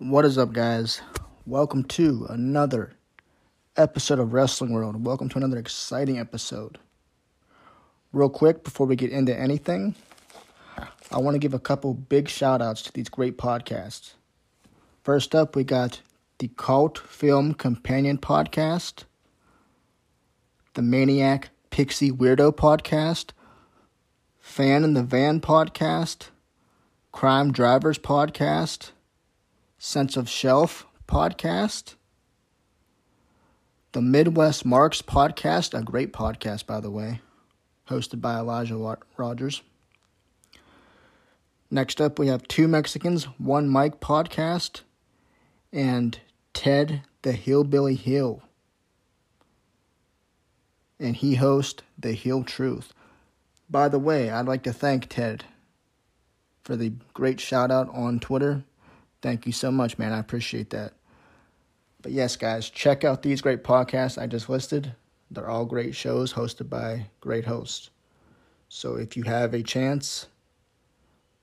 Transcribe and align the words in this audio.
What 0.00 0.24
is 0.24 0.38
up, 0.38 0.52
guys? 0.52 1.02
Welcome 1.44 1.82
to 1.82 2.24
another 2.30 2.92
episode 3.76 4.20
of 4.20 4.32
Wrestling 4.32 4.72
World. 4.72 5.04
Welcome 5.04 5.28
to 5.30 5.38
another 5.38 5.58
exciting 5.58 6.20
episode. 6.20 6.78
Real 8.12 8.28
quick, 8.28 8.62
before 8.62 8.86
we 8.86 8.94
get 8.94 9.10
into 9.10 9.36
anything, 9.36 9.96
I 11.10 11.18
want 11.18 11.34
to 11.34 11.40
give 11.40 11.52
a 11.52 11.58
couple 11.58 11.94
big 11.94 12.28
shout 12.28 12.62
outs 12.62 12.82
to 12.82 12.92
these 12.92 13.08
great 13.08 13.38
podcasts. 13.38 14.12
First 15.02 15.34
up, 15.34 15.56
we 15.56 15.64
got 15.64 16.00
the 16.38 16.46
Cult 16.56 16.98
Film 16.98 17.52
Companion 17.52 18.18
Podcast, 18.18 19.02
the 20.74 20.82
Maniac 20.82 21.50
Pixie 21.70 22.12
Weirdo 22.12 22.52
Podcast, 22.52 23.30
Fan 24.38 24.84
in 24.84 24.94
the 24.94 25.02
Van 25.02 25.40
Podcast, 25.40 26.28
Crime 27.10 27.50
Drivers 27.50 27.98
Podcast, 27.98 28.92
Sense 29.80 30.16
of 30.16 30.28
Shelf 30.28 30.88
podcast, 31.06 31.94
the 33.92 34.02
Midwest 34.02 34.64
Marks 34.64 35.02
podcast, 35.02 35.72
a 35.72 35.84
great 35.84 36.12
podcast, 36.12 36.66
by 36.66 36.80
the 36.80 36.90
way, 36.90 37.20
hosted 37.88 38.20
by 38.20 38.38
Elijah 38.38 38.98
Rogers. 39.16 39.62
Next 41.70 42.00
up, 42.00 42.18
we 42.18 42.26
have 42.26 42.48
Two 42.48 42.66
Mexicans, 42.66 43.24
One 43.38 43.68
Mike 43.68 44.00
podcast, 44.00 44.80
and 45.72 46.18
Ted 46.52 47.02
the 47.22 47.30
Hillbilly 47.32 47.94
Hill. 47.94 48.42
And 50.98 51.14
he 51.14 51.36
hosts 51.36 51.84
The 51.96 52.14
Hill 52.14 52.42
Truth. 52.42 52.92
By 53.70 53.88
the 53.88 54.00
way, 54.00 54.28
I'd 54.28 54.46
like 54.46 54.64
to 54.64 54.72
thank 54.72 55.08
Ted 55.08 55.44
for 56.64 56.74
the 56.74 56.94
great 57.14 57.38
shout 57.38 57.70
out 57.70 57.88
on 57.94 58.18
Twitter 58.18 58.64
Thank 59.20 59.46
you 59.46 59.52
so 59.52 59.70
much, 59.70 59.98
man. 59.98 60.12
I 60.12 60.18
appreciate 60.18 60.70
that. 60.70 60.92
But 62.00 62.12
yes, 62.12 62.36
guys, 62.36 62.70
check 62.70 63.04
out 63.04 63.22
these 63.22 63.40
great 63.40 63.64
podcasts 63.64 64.20
I 64.20 64.26
just 64.26 64.48
listed. 64.48 64.94
They're 65.30 65.48
all 65.48 65.64
great 65.64 65.94
shows 65.94 66.32
hosted 66.32 66.70
by 66.70 67.06
great 67.20 67.44
hosts. 67.44 67.90
So 68.68 68.96
if 68.96 69.16
you 69.16 69.24
have 69.24 69.54
a 69.54 69.62
chance, 69.62 70.26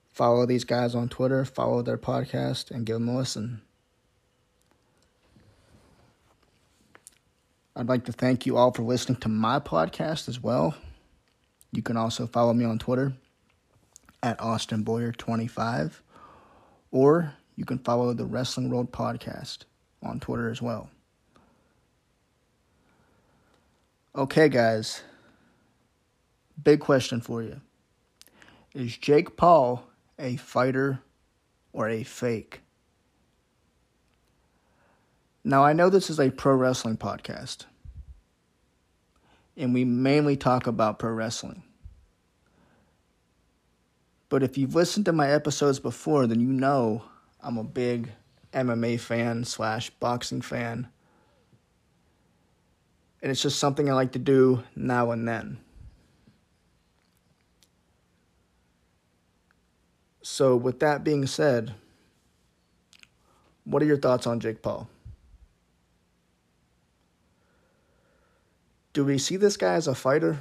follow 0.08 0.46
these 0.46 0.64
guys 0.64 0.94
on 0.94 1.08
Twitter, 1.08 1.44
follow 1.44 1.82
their 1.82 1.98
podcast, 1.98 2.70
and 2.70 2.86
give 2.86 2.94
them 2.94 3.08
a 3.08 3.16
listen. 3.16 3.60
I'd 7.74 7.88
like 7.88 8.06
to 8.06 8.12
thank 8.12 8.46
you 8.46 8.56
all 8.56 8.72
for 8.72 8.82
listening 8.82 9.20
to 9.20 9.28
my 9.28 9.60
podcast 9.60 10.28
as 10.28 10.42
well. 10.42 10.74
You 11.72 11.82
can 11.82 11.98
also 11.98 12.26
follow 12.26 12.54
me 12.54 12.64
on 12.64 12.78
Twitter 12.78 13.12
at 14.22 14.40
Austin 14.40 14.82
Boyer25 14.82 15.92
or 16.90 17.34
you 17.56 17.64
can 17.64 17.78
follow 17.78 18.12
the 18.12 18.26
Wrestling 18.26 18.70
World 18.70 18.92
Podcast 18.92 19.60
on 20.02 20.20
Twitter 20.20 20.50
as 20.50 20.60
well. 20.60 20.90
Okay, 24.14 24.48
guys. 24.48 25.02
Big 26.62 26.80
question 26.80 27.20
for 27.20 27.42
you. 27.42 27.60
Is 28.74 28.96
Jake 28.96 29.36
Paul 29.36 29.88
a 30.18 30.36
fighter 30.36 31.00
or 31.72 31.88
a 31.88 32.02
fake? 32.02 32.60
Now, 35.44 35.64
I 35.64 35.72
know 35.72 35.88
this 35.88 36.10
is 36.10 36.18
a 36.18 36.30
pro 36.30 36.54
wrestling 36.54 36.96
podcast, 36.96 37.66
and 39.56 39.72
we 39.72 39.84
mainly 39.84 40.36
talk 40.36 40.66
about 40.66 40.98
pro 40.98 41.12
wrestling. 41.12 41.62
But 44.28 44.42
if 44.42 44.58
you've 44.58 44.74
listened 44.74 45.06
to 45.06 45.12
my 45.12 45.30
episodes 45.30 45.78
before, 45.78 46.26
then 46.26 46.40
you 46.40 46.48
know 46.48 47.04
I'm 47.46 47.58
a 47.58 47.64
big 47.64 48.10
MMA 48.52 48.98
fan 48.98 49.44
slash 49.44 49.90
boxing 49.90 50.40
fan. 50.40 50.88
And 53.22 53.30
it's 53.30 53.40
just 53.40 53.60
something 53.60 53.88
I 53.88 53.92
like 53.92 54.10
to 54.12 54.18
do 54.18 54.64
now 54.74 55.12
and 55.12 55.28
then. 55.28 55.58
So, 60.22 60.56
with 60.56 60.80
that 60.80 61.04
being 61.04 61.24
said, 61.28 61.72
what 63.62 63.80
are 63.80 63.86
your 63.86 63.98
thoughts 63.98 64.26
on 64.26 64.40
Jake 64.40 64.60
Paul? 64.60 64.88
Do 68.92 69.04
we 69.04 69.18
see 69.18 69.36
this 69.36 69.56
guy 69.56 69.74
as 69.74 69.86
a 69.86 69.94
fighter? 69.94 70.40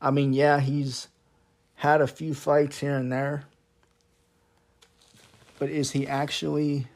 I 0.00 0.10
mean, 0.10 0.32
yeah, 0.32 0.60
he's 0.60 1.08
had 1.74 2.00
a 2.00 2.06
few 2.06 2.32
fights 2.32 2.78
here 2.78 2.96
and 2.96 3.12
there 3.12 3.44
but 5.62 5.70
is 5.70 5.92
he 5.92 6.08
actually 6.08 6.88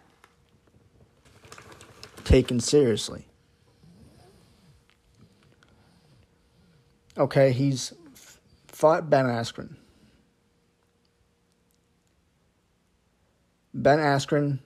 taken 2.24 2.58
seriously? 2.58 3.24
Okay, 7.16 7.52
he's 7.52 7.92
fought 8.66 9.08
Ben 9.08 9.26
Askren. 9.26 9.76
Ben 13.72 14.00
Askren 14.00 14.58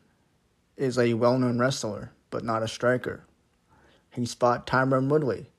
is 0.79 0.97
a 0.97 1.13
well 1.13 1.39
known 1.39 1.59
wrestler, 1.59 2.11
but 2.31 2.43
not 2.43 2.63
a 2.63 2.69
striker. 2.69 3.27
He's 4.13 4.33
fought 4.33 4.67
Tyron 4.67 5.09
Woodley, 5.09 5.51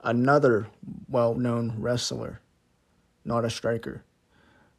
another 0.00 0.66
well 1.08 1.36
known 1.36 1.74
wrestler, 1.78 2.40
not 3.24 3.44
a 3.44 3.50
striker. 3.50 4.02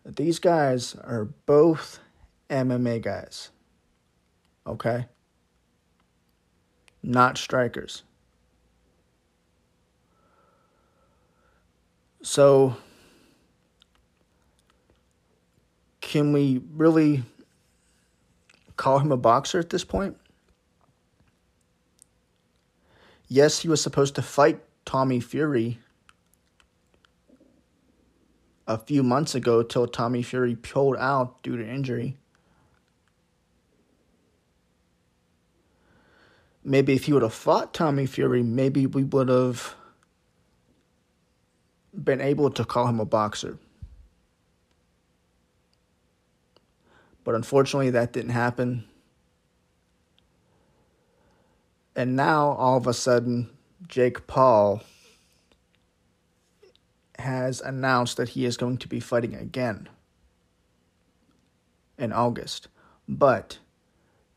These 0.05 0.39
guys 0.39 0.95
are 0.95 1.23
both 1.45 2.01
MMA 2.49 3.01
guys. 3.01 3.49
Okay? 4.67 5.05
Not 7.01 7.37
strikers. 7.37 8.03
So, 12.21 12.75
can 16.01 16.33
we 16.33 16.61
really 16.73 17.23
call 18.77 18.99
him 18.99 19.11
a 19.11 19.17
boxer 19.17 19.59
at 19.59 19.69
this 19.69 19.83
point? 19.83 20.17
Yes, 23.27 23.59
he 23.59 23.67
was 23.67 23.81
supposed 23.81 24.15
to 24.15 24.21
fight 24.21 24.59
Tommy 24.85 25.19
Fury 25.19 25.79
a 28.67 28.77
few 28.77 29.03
months 29.03 29.35
ago 29.35 29.61
till 29.61 29.87
Tommy 29.87 30.23
Fury 30.23 30.55
pulled 30.55 30.97
out 30.97 31.41
due 31.43 31.57
to 31.57 31.67
injury. 31.67 32.17
Maybe 36.65 36.93
if 36.93 37.05
he 37.05 37.13
would 37.13 37.23
have 37.23 37.33
fought 37.33 37.73
Tommy 37.73 38.07
Fury, 38.07 38.43
maybe 38.43 38.87
we 38.87 39.03
would 39.05 39.29
have 39.29 39.75
been 41.93 42.21
able 42.21 42.49
to 42.51 42.65
call 42.65 42.87
him 42.87 42.99
a 42.99 43.05
boxer. 43.05 43.59
But 47.23 47.35
unfortunately, 47.35 47.91
that 47.91 48.13
didn't 48.13 48.31
happen. 48.31 48.85
And 51.95 52.15
now, 52.15 52.49
all 52.53 52.77
of 52.77 52.87
a 52.87 52.93
sudden, 52.93 53.51
Jake 53.87 54.27
Paul 54.27 54.83
has 57.19 57.61
announced 57.61 58.17
that 58.17 58.29
he 58.29 58.45
is 58.45 58.57
going 58.57 58.77
to 58.79 58.87
be 58.89 58.99
fighting 58.99 59.35
again. 59.35 59.89
in 61.97 62.11
August, 62.11 62.67
but 63.07 63.59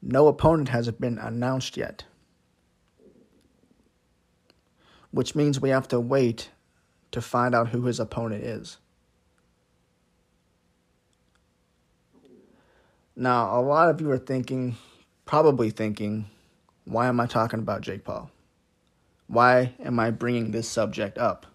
no 0.02 0.28
opponent 0.28 0.70
has 0.70 0.90
been 0.92 1.18
announced 1.18 1.76
yet. 1.76 2.04
Which 5.18 5.34
means 5.34 5.60
we 5.60 5.70
have 5.70 5.88
to 5.88 5.98
wait 5.98 6.50
to 7.10 7.20
find 7.20 7.52
out 7.52 7.70
who 7.70 7.82
his 7.86 7.98
opponent 7.98 8.44
is. 8.44 8.78
Now, 13.16 13.58
a 13.58 13.60
lot 13.60 13.90
of 13.90 14.00
you 14.00 14.08
are 14.12 14.18
thinking, 14.18 14.76
probably 15.26 15.70
thinking, 15.70 16.26
why 16.84 17.08
am 17.08 17.18
I 17.18 17.26
talking 17.26 17.58
about 17.58 17.80
Jake 17.80 18.04
Paul? 18.04 18.30
Why 19.26 19.72
am 19.84 19.98
I 19.98 20.12
bringing 20.12 20.52
this 20.52 20.68
subject 20.68 21.18
up? 21.18 21.46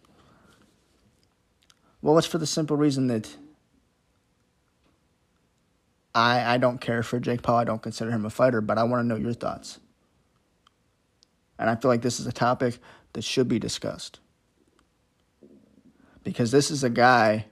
Well, 2.01 2.17
it's 2.17 2.27
for 2.27 2.39
the 2.39 2.45
simple 2.45 2.75
reason 2.75 3.07
that 3.07 3.33
I 6.13 6.55
I 6.55 6.57
don't 6.57 6.81
care 6.81 7.01
for 7.01 7.17
Jake 7.17 7.43
Paul. 7.43 7.59
I 7.59 7.63
don't 7.63 7.81
consider 7.81 8.11
him 8.11 8.25
a 8.25 8.29
fighter, 8.29 8.59
but 8.59 8.77
I 8.77 8.83
want 8.83 9.03
to 9.03 9.07
know 9.07 9.15
your 9.15 9.31
thoughts. 9.31 9.79
And 11.57 11.69
I 11.69 11.75
feel 11.77 11.89
like 11.89 12.01
this 12.01 12.19
is 12.19 12.27
a 12.27 12.33
topic 12.33 12.79
that 13.13 13.23
should 13.23 13.47
be 13.47 13.59
discussed. 13.59 14.19
Because 16.23 16.51
this 16.51 16.71
is 16.71 16.83
a 16.83 16.89
guy 16.89 17.45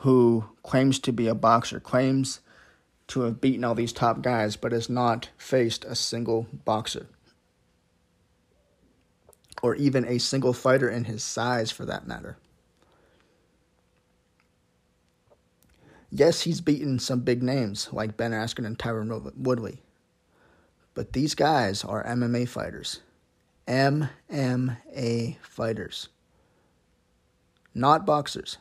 who 0.00 0.44
claims 0.62 0.98
to 1.00 1.12
be 1.12 1.26
a 1.26 1.34
boxer, 1.34 1.80
claims 1.80 2.40
to 3.08 3.22
have 3.22 3.40
beaten 3.40 3.64
all 3.64 3.74
these 3.74 3.92
top 3.92 4.22
guys, 4.22 4.56
but 4.56 4.72
has 4.72 4.88
not 4.88 5.30
faced 5.36 5.84
a 5.84 5.94
single 5.94 6.46
boxer. 6.64 7.06
Or 9.62 9.74
even 9.74 10.04
a 10.04 10.18
single 10.18 10.52
fighter 10.52 10.88
in 10.88 11.04
his 11.04 11.24
size 11.24 11.70
for 11.70 11.84
that 11.84 12.06
matter. 12.06 12.36
Yes, 16.10 16.42
he's 16.42 16.60
beaten 16.60 16.98
some 16.98 17.20
big 17.20 17.42
names 17.42 17.88
like 17.92 18.16
Ben 18.16 18.32
Askren 18.32 18.66
and 18.66 18.78
Tyron 18.78 19.32
Woodley. 19.36 19.82
But 20.94 21.12
these 21.12 21.34
guys 21.34 21.84
are 21.84 22.04
MMA 22.04 22.48
fighters. 22.48 23.00
MMA 23.68 25.36
fighters. 25.42 26.08
Not 27.74 28.06
boxers. 28.06 28.56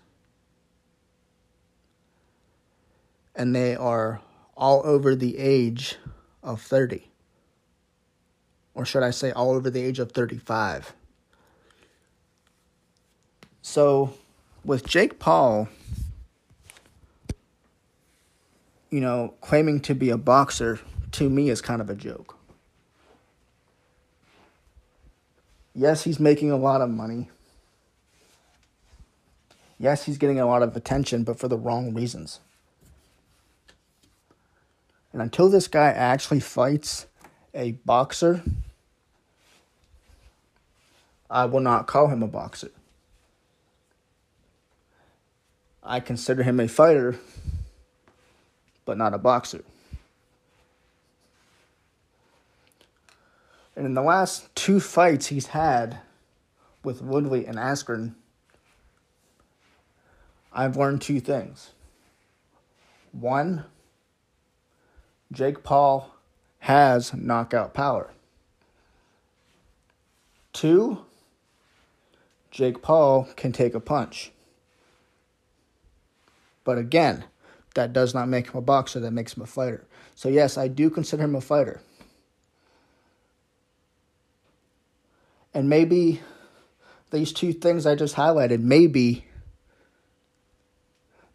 And 3.35 3.55
they 3.55 3.75
are 3.75 4.21
all 4.55 4.81
over 4.85 5.15
the 5.15 5.37
age 5.37 5.95
of 6.43 6.61
30. 6.61 7.09
Or 8.73 8.85
should 8.85 9.03
I 9.03 9.11
say, 9.11 9.31
all 9.31 9.51
over 9.51 9.69
the 9.69 9.83
age 9.83 9.99
of 9.99 10.11
35. 10.11 10.93
So, 13.61 14.13
with 14.63 14.85
Jake 14.85 15.19
Paul, 15.19 15.67
you 18.89 18.99
know, 18.99 19.33
claiming 19.41 19.79
to 19.81 19.95
be 19.95 20.09
a 20.09 20.17
boxer 20.17 20.79
to 21.13 21.29
me 21.29 21.49
is 21.49 21.61
kind 21.61 21.81
of 21.81 21.89
a 21.89 21.95
joke. 21.95 22.36
Yes, 25.77 26.05
he's 26.05 26.19
making 26.19 26.49
a 26.49 26.57
lot 26.57 26.81
of 26.81 26.89
money. 26.89 27.29
Yes, 29.77 30.05
he's 30.05 30.17
getting 30.17 30.39
a 30.39 30.47
lot 30.47 30.63
of 30.63 30.75
attention, 30.75 31.23
but 31.23 31.37
for 31.37 31.47
the 31.47 31.55
wrong 31.55 31.93
reasons. 31.93 32.39
And 35.13 35.21
until 35.21 35.49
this 35.49 35.67
guy 35.67 35.89
actually 35.89 36.39
fights 36.39 37.05
a 37.53 37.73
boxer, 37.73 38.41
I 41.29 41.45
will 41.45 41.59
not 41.59 41.85
call 41.85 42.07
him 42.07 42.23
a 42.23 42.27
boxer. 42.27 42.71
I 45.83 45.99
consider 45.99 46.41
him 46.41 46.59
a 46.59 46.67
fighter 46.67 47.19
but 48.83 48.97
not 48.97 49.13
a 49.13 49.19
boxer. 49.19 49.63
And 53.77 53.85
in 53.85 53.93
the 53.93 54.01
last 54.01 54.53
two 54.55 54.79
fights 54.79 55.27
he's 55.27 55.47
had 55.47 55.99
with 56.83 57.03
Woodley 57.03 57.45
and 57.45 57.57
Askren, 57.57 58.15
I've 60.51 60.75
learned 60.75 61.03
two 61.03 61.19
things. 61.19 61.73
One, 63.11 63.65
Jake 65.31 65.61
Paul 65.61 66.11
has 66.61 67.13
knockout 67.13 67.75
power. 67.75 68.09
Two, 70.53 71.05
Jake 72.49 72.81
Paul 72.81 73.29
can 73.35 73.51
take 73.51 73.75
a 73.75 73.79
punch. 73.79 74.31
But 76.63 76.79
again, 76.79 77.25
that 77.75 77.93
does 77.93 78.15
not 78.15 78.27
make 78.27 78.49
him 78.49 78.57
a 78.57 78.61
boxer, 78.61 78.99
that 79.01 79.11
makes 79.11 79.37
him 79.37 79.43
a 79.43 79.45
fighter. 79.45 79.85
So, 80.15 80.29
yes, 80.29 80.57
I 80.57 80.67
do 80.67 80.89
consider 80.89 81.21
him 81.21 81.35
a 81.35 81.41
fighter. 81.41 81.79
And 85.57 85.69
maybe 85.71 86.21
these 87.09 87.33
two 87.33 87.51
things 87.51 87.87
I 87.87 87.95
just 87.95 88.15
highlighted, 88.15 88.59
maybe 88.59 89.25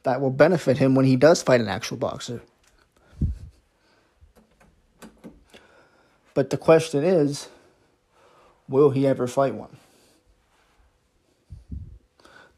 that 0.05 0.21
will 0.21 0.31
benefit 0.31 0.79
him 0.79 0.95
when 0.95 1.07
he 1.07 1.17
does 1.17 1.43
fight 1.43 1.61
an 1.61 1.67
actual 1.67 1.97
boxer. 1.97 2.41
But 6.35 6.51
the 6.51 6.57
question 6.57 7.03
is 7.03 7.49
will 8.69 8.91
he 8.91 9.09
ever 9.09 9.27
fight 9.27 9.57
one? 9.57 9.77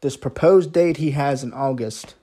This 0.01 0.15
proposed 0.17 0.71
date 0.71 0.97
he 0.97 1.11
has 1.11 1.43
in 1.43 1.51
August 1.51 2.13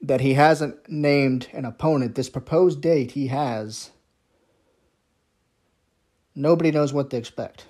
that 0.00 0.22
he 0.22 0.32
hasn't 0.32 0.88
named 0.88 1.48
an 1.52 1.66
opponent. 1.66 2.14
This 2.14 2.30
proposed 2.30 2.80
date 2.80 3.10
he 3.10 3.26
has, 3.26 3.90
nobody 6.34 6.70
knows 6.70 6.92
what 6.92 7.10
to 7.10 7.16
expect. 7.16 7.66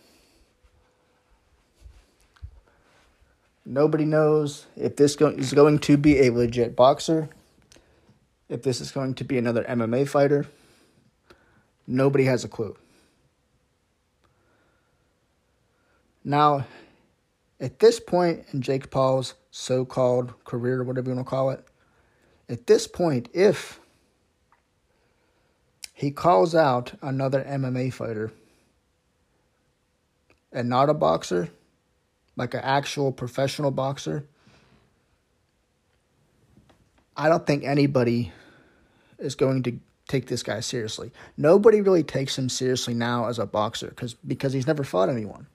Nobody 3.64 4.05
knows 4.05 4.67
if 4.76 4.97
this 4.97 5.14
go- 5.14 5.29
is 5.29 5.53
going 5.53 5.79
to 5.81 5.97
be 5.97 6.20
a 6.20 6.32
legit 6.32 6.75
boxer, 6.75 7.29
if 8.49 8.62
this 8.62 8.81
is 8.81 8.91
going 8.91 9.14
to 9.14 9.25
be 9.25 9.38
another 9.38 9.64
MMA 9.64 10.09
fighter. 10.09 10.47
Nobody 11.87 12.25
has 12.25 12.44
a 12.44 12.49
clue. 12.49 12.76
Now, 16.25 16.67
at 17.61 17.79
this 17.79 18.00
point 18.00 18.44
in 18.53 18.62
Jake 18.62 18.91
Paul's 18.91 19.35
so 19.50 19.85
called 19.85 20.32
career, 20.44 20.82
whatever 20.82 21.11
you 21.11 21.17
want 21.17 21.26
to 21.26 21.31
call 21.31 21.50
it, 21.50 21.65
at 22.48 22.67
this 22.67 22.86
point, 22.86 23.29
if 23.32 23.81
he 25.94 26.10
calls 26.10 26.55
out 26.55 26.94
another 27.01 27.44
MMA 27.44 27.93
fighter 27.93 28.32
and 30.53 30.69
not 30.69 30.91
a 30.91 30.94
boxer, 30.94 31.51
like 32.37 32.55
an 32.55 32.61
actual 32.63 33.13
professional 33.13 33.71
boxer, 33.71 34.27
I 37.17 37.29
don't 37.29 37.47
think 37.47 37.65
anybody 37.65 38.32
is 39.19 39.35
going 39.35 39.63
to 39.65 39.79
take 40.09 40.27
this 40.27 40.43
guy 40.43 40.61
seriously. 40.61 41.13
Nobody 41.37 41.81
really 41.81 42.03
takes 42.03 42.37
him 42.39 42.49
seriously 42.49 42.94
now 42.94 43.29
as 43.29 43.39
a 43.39 43.47
boxer 43.47 43.89
because 43.89 44.15
because 44.15 44.53
he's 44.53 44.67
never 44.67 44.85
fought 44.85 45.09
anyone. 45.09 45.47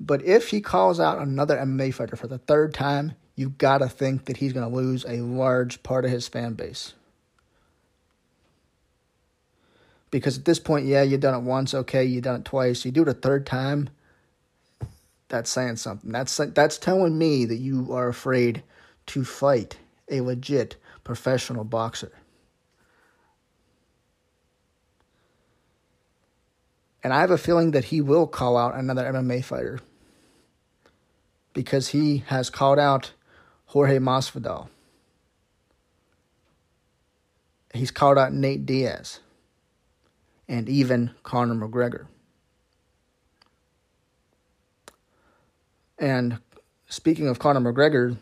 But 0.00 0.24
if 0.24 0.50
he 0.50 0.60
calls 0.60 1.00
out 1.00 1.18
another 1.18 1.56
MMA 1.56 1.92
fighter 1.92 2.16
for 2.16 2.28
the 2.28 2.38
third 2.38 2.72
time, 2.72 3.14
you've 3.34 3.58
got 3.58 3.78
to 3.78 3.88
think 3.88 4.26
that 4.26 4.36
he's 4.36 4.52
going 4.52 4.68
to 4.68 4.74
lose 4.74 5.04
a 5.04 5.22
large 5.22 5.82
part 5.82 6.04
of 6.04 6.10
his 6.10 6.28
fan 6.28 6.54
base. 6.54 6.94
Because 10.10 10.38
at 10.38 10.44
this 10.44 10.58
point, 10.58 10.86
yeah, 10.86 11.02
you've 11.02 11.20
done 11.20 11.34
it 11.34 11.46
once, 11.46 11.74
okay, 11.74 12.04
you've 12.04 12.24
done 12.24 12.40
it 12.40 12.44
twice. 12.44 12.84
You 12.84 12.90
do 12.90 13.02
it 13.02 13.08
a 13.08 13.14
third 13.14 13.44
time, 13.46 13.90
that's 15.28 15.50
saying 15.50 15.76
something. 15.76 16.10
That's 16.10 16.36
that's 16.36 16.78
telling 16.78 17.16
me 17.18 17.44
that 17.44 17.56
you 17.56 17.92
are 17.92 18.08
afraid 18.08 18.62
to 19.06 19.24
fight 19.24 19.78
a 20.10 20.22
legit 20.22 20.76
professional 21.04 21.64
boxer. 21.64 22.12
And 27.02 27.12
I 27.12 27.20
have 27.20 27.30
a 27.30 27.38
feeling 27.38 27.70
that 27.72 27.86
he 27.86 28.00
will 28.00 28.26
call 28.26 28.56
out 28.56 28.74
another 28.74 29.04
MMA 29.04 29.44
fighter 29.44 29.80
because 31.52 31.88
he 31.88 32.24
has 32.26 32.50
called 32.50 32.78
out 32.78 33.12
Jorge 33.66 33.98
Masvidal. 33.98 34.68
He's 37.72 37.90
called 37.90 38.18
out 38.18 38.32
Nate 38.32 38.66
Diaz 38.66 39.20
and 40.48 40.68
even 40.68 41.10
Conor 41.22 41.54
McGregor. 41.54 42.06
And 45.98 46.38
speaking 46.88 47.28
of 47.28 47.38
Conor 47.38 47.72
McGregor, 47.72 48.16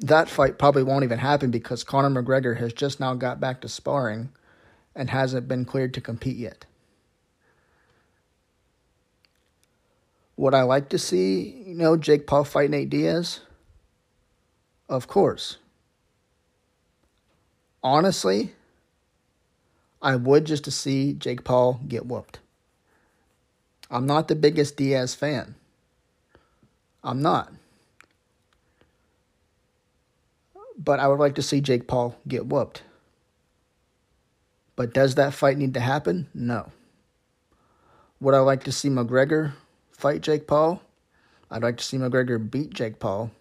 that 0.00 0.28
fight 0.28 0.58
probably 0.58 0.82
won't 0.82 1.04
even 1.04 1.18
happen 1.18 1.50
because 1.50 1.84
Conor 1.84 2.22
McGregor 2.22 2.58
has 2.58 2.72
just 2.72 3.00
now 3.00 3.14
got 3.14 3.40
back 3.40 3.60
to 3.62 3.68
sparring 3.68 4.30
and 4.94 5.10
hasn't 5.10 5.48
been 5.48 5.64
cleared 5.64 5.94
to 5.94 6.00
compete 6.00 6.36
yet. 6.36 6.66
Would 10.36 10.54
I 10.54 10.62
like 10.62 10.88
to 10.90 10.98
see, 10.98 11.64
you 11.66 11.74
know, 11.74 11.96
Jake 11.96 12.26
Paul 12.26 12.44
fight 12.44 12.70
Nate 12.70 12.90
Diaz? 12.90 13.40
Of 14.88 15.08
course. 15.08 15.56
Honestly, 17.82 18.52
I 20.00 20.16
would 20.16 20.44
just 20.44 20.64
to 20.64 20.70
see 20.70 21.12
Jake 21.12 21.44
Paul 21.44 21.80
get 21.86 22.06
whooped. 22.06 22.38
I'm 23.90 24.06
not 24.06 24.28
the 24.28 24.36
biggest 24.36 24.76
Diaz 24.76 25.14
fan. 25.14 25.54
I'm 27.02 27.22
not. 27.22 27.52
But 30.76 31.00
I 31.00 31.08
would 31.08 31.18
like 31.18 31.34
to 31.36 31.42
see 31.42 31.60
Jake 31.60 31.88
Paul 31.88 32.16
get 32.26 32.46
whooped. 32.46 32.82
But 34.76 34.94
does 34.94 35.16
that 35.16 35.34
fight 35.34 35.58
need 35.58 35.74
to 35.74 35.80
happen? 35.80 36.28
No. 36.32 36.70
Would 38.20 38.34
I 38.34 38.40
like 38.40 38.62
to 38.64 38.72
see 38.72 38.88
McGregor 38.88 39.54
fight 39.90 40.20
Jake 40.20 40.46
Paul? 40.46 40.82
I'd 41.50 41.62
like 41.62 41.78
to 41.78 41.84
see 41.84 41.96
McGregor 41.96 42.38
beat 42.50 42.74
Jake 42.74 43.00
Paul. 43.00 43.32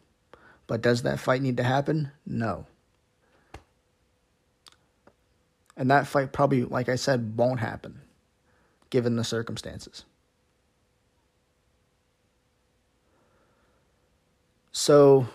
But 0.66 0.82
does 0.82 1.04
that 1.04 1.20
fight 1.20 1.42
need 1.42 1.58
to 1.58 1.64
happen? 1.64 2.12
No. 2.26 2.66
And 5.78 5.92
that 5.92 6.08
fight 6.08 6.34
probably, 6.34 6.64
like 6.64 6.90
I 6.90 6.96
said, 6.96 7.38
won't 7.38 7.60
happen 7.60 8.02
given 8.90 9.16
the 9.16 9.24
circumstances. 9.24 10.04
So, 14.72 15.28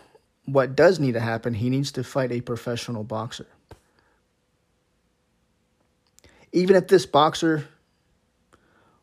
what 0.45 0.75
does 0.75 0.99
need 0.99 1.13
to 1.13 1.21
happen, 1.21 1.55
he 1.55 1.71
needs 1.71 1.93
to 1.93 2.05
fight 2.05 2.33
a 2.33 2.41
professional 2.41 3.05
boxer. 3.05 3.47
Even 6.53 6.77
if 6.77 6.89
this 6.89 7.07
boxer 7.07 7.69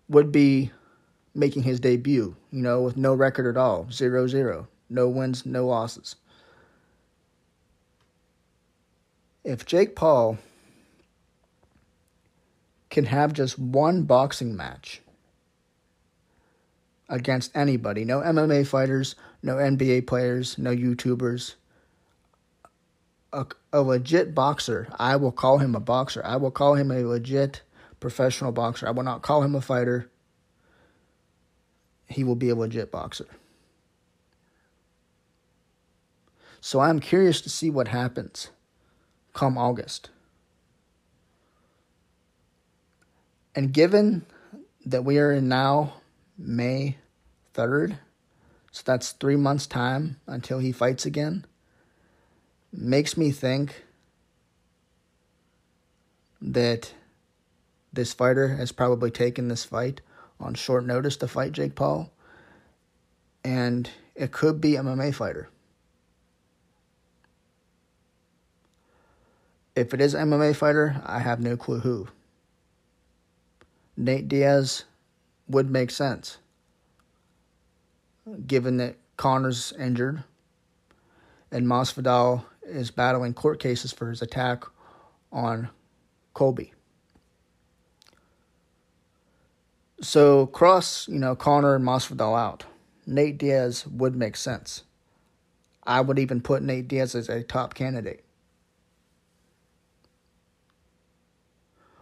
would 0.08 0.32
be 0.32 0.72
making 1.34 1.64
his 1.64 1.80
debut, 1.80 2.36
you 2.52 2.62
know, 2.62 2.82
with 2.82 2.98
no 2.98 3.14
record 3.14 3.48
at 3.48 3.58
all, 3.58 3.88
zero 3.92 4.28
zero, 4.28 4.68
no 4.90 5.08
wins, 5.08 5.46
no 5.46 5.68
losses. 5.68 6.16
If 9.44 9.66
Jake 9.66 9.96
Paul 9.96 10.38
can 12.90 13.06
have 13.06 13.34
just 13.34 13.60
one 13.60 14.04
boxing 14.04 14.56
match 14.56 15.02
against 17.08 17.56
anybody, 17.56 18.06
no 18.06 18.20
MMA 18.20 18.68
fighters, 18.68 19.16
no 19.42 19.56
NBA 19.56 20.08
players, 20.08 20.58
no 20.58 20.76
YouTubers, 20.76 21.56
a, 23.32 23.46
a 23.72 23.82
legit 23.82 24.34
boxer, 24.34 24.88
I 24.98 25.16
will 25.16 25.32
call 25.32 25.60
him 25.60 25.76
a 25.76 25.80
boxer. 25.80 26.22
I 26.26 26.38
will 26.38 26.52
call 26.52 26.76
him 26.76 26.92
a 26.92 27.04
legit 27.04 27.62
professional 28.00 28.52
boxer. 28.52 28.88
I 28.88 28.92
will 28.92 29.04
not 29.04 29.22
call 29.22 29.44
him 29.44 29.56
a 29.56 29.62
fighter. 29.62 30.10
He 32.08 32.24
will 32.24 32.36
be 32.36 32.50
a 32.50 32.56
legit 32.56 32.92
boxer. 32.92 33.28
So 36.62 36.80
I'm 36.80 37.00
curious 37.00 37.40
to 37.42 37.50
see 37.50 37.70
what 37.70 37.88
happens 37.88 38.50
come 39.34 39.58
August. 39.58 40.10
And 43.60 43.74
given 43.74 44.26
that 44.86 45.04
we 45.04 45.18
are 45.18 45.34
in 45.34 45.50
now 45.50 45.96
May 46.38 46.96
3rd, 47.54 48.00
so 48.72 48.84
that's 48.86 49.12
three 49.12 49.36
months' 49.36 49.68
time 49.68 50.16
until 50.28 50.60
he 50.60 50.72
fights 50.72 51.06
again, 51.06 51.46
makes 52.72 53.18
me 53.18 53.32
think 53.32 53.84
that 56.42 56.94
this 57.92 58.14
fighter 58.14 58.48
has 58.48 58.72
probably 58.72 59.12
taken 59.12 59.50
this 59.50 59.66
fight 59.66 60.00
on 60.40 60.54
short 60.54 60.86
notice 60.86 61.18
to 61.18 61.28
fight 61.28 61.52
Jake 61.52 61.76
Paul, 61.76 62.14
and 63.44 63.90
it 64.16 64.32
could 64.32 64.62
be 64.62 64.76
MMA 64.76 65.14
fighter. 65.14 65.50
If 69.76 69.94
it 69.94 70.00
is 70.00 70.16
MMA 70.16 70.56
fighter, 70.56 71.02
I 71.06 71.20
have 71.20 71.42
no 71.42 71.58
clue 71.58 71.80
who. 71.80 72.08
Nate 74.00 74.30
Diaz 74.30 74.86
would 75.50 75.70
make 75.70 75.92
sense, 75.92 76.38
given 78.48 78.78
that 78.78 78.96
Conor's 79.18 79.74
injured 79.78 80.24
and 81.52 81.68
Masvidal 81.68 82.46
is 82.64 82.92
battling 82.92 83.34
court 83.34 83.60
cases 83.60 83.92
for 83.92 84.10
his 84.10 84.22
attack 84.22 84.64
on 85.34 85.68
Colby. 86.34 86.72
So 90.02 90.46
cross, 90.46 91.06
you 91.10 91.20
know, 91.20 91.36
Conor 91.36 91.76
and 91.76 91.84
Masvidal 91.84 92.40
out. 92.40 92.64
Nate 93.06 93.38
Diaz 93.38 93.86
would 93.86 94.16
make 94.16 94.38
sense. 94.38 94.84
I 95.84 96.00
would 96.00 96.20
even 96.20 96.40
put 96.40 96.64
Nate 96.64 96.88
Diaz 96.88 97.16
as 97.16 97.28
a 97.28 97.44
top 97.44 97.74
candidate. 97.74 98.24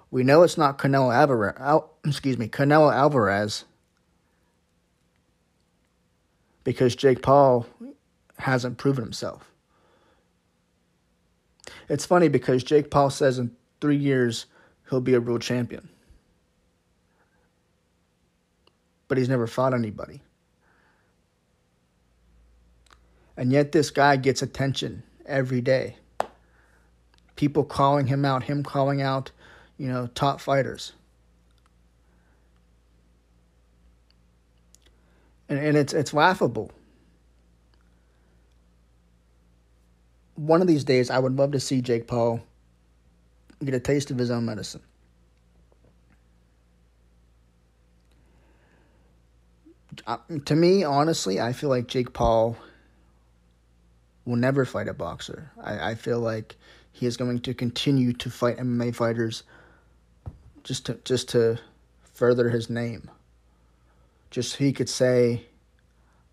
We 0.09 0.23
know 0.23 0.43
it's 0.43 0.57
not 0.57 0.77
Canelo 0.77 1.13
Alvarez. 1.13 1.55
Al, 1.59 1.91
excuse 2.05 2.37
me, 2.37 2.47
Canelo 2.47 2.93
Alvarez, 2.93 3.65
because 6.63 6.95
Jake 6.95 7.21
Paul 7.21 7.65
hasn't 8.39 8.77
proven 8.77 9.03
himself. 9.03 9.51
It's 11.89 12.05
funny 12.05 12.27
because 12.27 12.63
Jake 12.63 12.89
Paul 12.89 13.09
says 13.09 13.39
in 13.39 13.51
three 13.81 13.97
years 13.97 14.45
he'll 14.89 15.01
be 15.01 15.13
a 15.13 15.21
world 15.21 15.41
champion, 15.41 15.89
but 19.07 19.17
he's 19.17 19.29
never 19.29 19.47
fought 19.47 19.73
anybody. 19.73 20.21
And 23.35 23.51
yet, 23.51 23.71
this 23.71 23.91
guy 23.91 24.15
gets 24.15 24.41
attention 24.41 25.03
every 25.25 25.61
day. 25.61 25.97
People 27.35 27.63
calling 27.63 28.07
him 28.07 28.25
out, 28.25 28.43
him 28.43 28.63
calling 28.63 28.99
out 28.99 29.31
you 29.77 29.87
know, 29.87 30.07
top 30.15 30.41
fighters. 30.41 30.93
And, 35.49 35.59
and 35.59 35.77
it's 35.77 35.93
it's 35.93 36.13
laughable. 36.13 36.71
One 40.35 40.61
of 40.61 40.67
these 40.67 40.83
days, 40.83 41.09
I 41.09 41.19
would 41.19 41.35
love 41.35 41.51
to 41.53 41.59
see 41.59 41.81
Jake 41.81 42.07
Paul 42.07 42.41
get 43.63 43.73
a 43.73 43.79
taste 43.79 44.11
of 44.11 44.17
his 44.17 44.29
own 44.29 44.45
medicine. 44.45 44.81
Uh, 50.05 50.17
to 50.45 50.55
me, 50.55 50.83
honestly, 50.83 51.41
I 51.41 51.53
feel 51.53 51.69
like 51.69 51.87
Jake 51.87 52.13
Paul 52.13 52.55
will 54.25 54.35
never 54.35 54.63
fight 54.63 54.87
a 54.87 54.93
boxer. 54.93 55.51
I, 55.61 55.91
I 55.91 55.95
feel 55.95 56.19
like 56.19 56.55
he 56.91 57.07
is 57.07 57.17
going 57.17 57.39
to 57.39 57.53
continue 57.53 58.13
to 58.13 58.29
fight 58.29 58.57
MMA 58.57 58.93
fighters 58.93 59.43
just 60.67 60.85
to 60.87 60.99
just 61.05 61.29
to 61.29 61.57
further 62.13 62.49
his 62.49 62.69
name. 62.69 63.09
Just 64.29 64.51
so 64.51 64.57
he 64.57 64.73
could 64.73 64.89
say, 64.89 65.43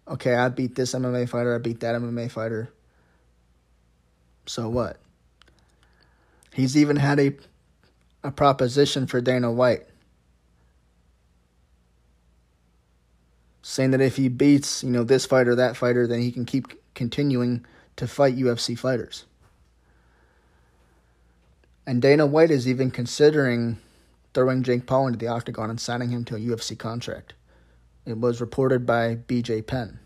okay, 0.09 0.35
I 0.35 0.49
beat 0.49 0.75
this 0.75 0.93
MMA 0.93 1.29
fighter, 1.29 1.55
I 1.55 1.59
beat 1.59 1.81
that 1.81 1.95
MMA 1.95 2.33
fighter. 2.33 2.69
So 4.47 4.69
what? 4.69 4.99
He's 6.53 6.77
even 6.77 6.97
had 6.97 7.21
a 7.21 7.37
a 8.25 8.33
proposition 8.33 9.07
for 9.07 9.21
Dana 9.21 9.53
White. 9.53 9.87
Saying 13.63 13.93
that 13.93 14.01
if 14.01 14.17
he 14.17 14.29
beats, 14.29 14.83
you 14.83 14.91
know, 14.91 15.05
this 15.05 15.27
fighter, 15.27 15.55
that 15.55 15.77
fighter, 15.77 16.07
then 16.07 16.21
he 16.21 16.33
can 16.33 16.45
keep 16.45 16.67
continuing 16.95 17.65
to 17.97 18.09
fight 18.09 18.37
UFC 18.37 18.77
fighters. 18.77 19.27
And 21.87 22.03
Dana 22.03 22.27
White 22.27 22.51
is 22.51 22.67
even 22.67 22.91
considering 22.91 23.79
throwing 24.35 24.65
Jake 24.65 24.87
Paul 24.87 25.07
into 25.07 25.19
the 25.19 25.29
octagon 25.29 25.71
and 25.71 25.81
signing 25.81 26.11
him 26.11 26.25
to 26.27 26.35
a 26.35 26.41
UFC 26.41 26.77
contract. 26.77 27.35
It 28.05 28.19
was 28.19 28.41
reported 28.41 28.85
by 28.85 29.17
BJ 29.17 29.67
Penn, 29.67 30.01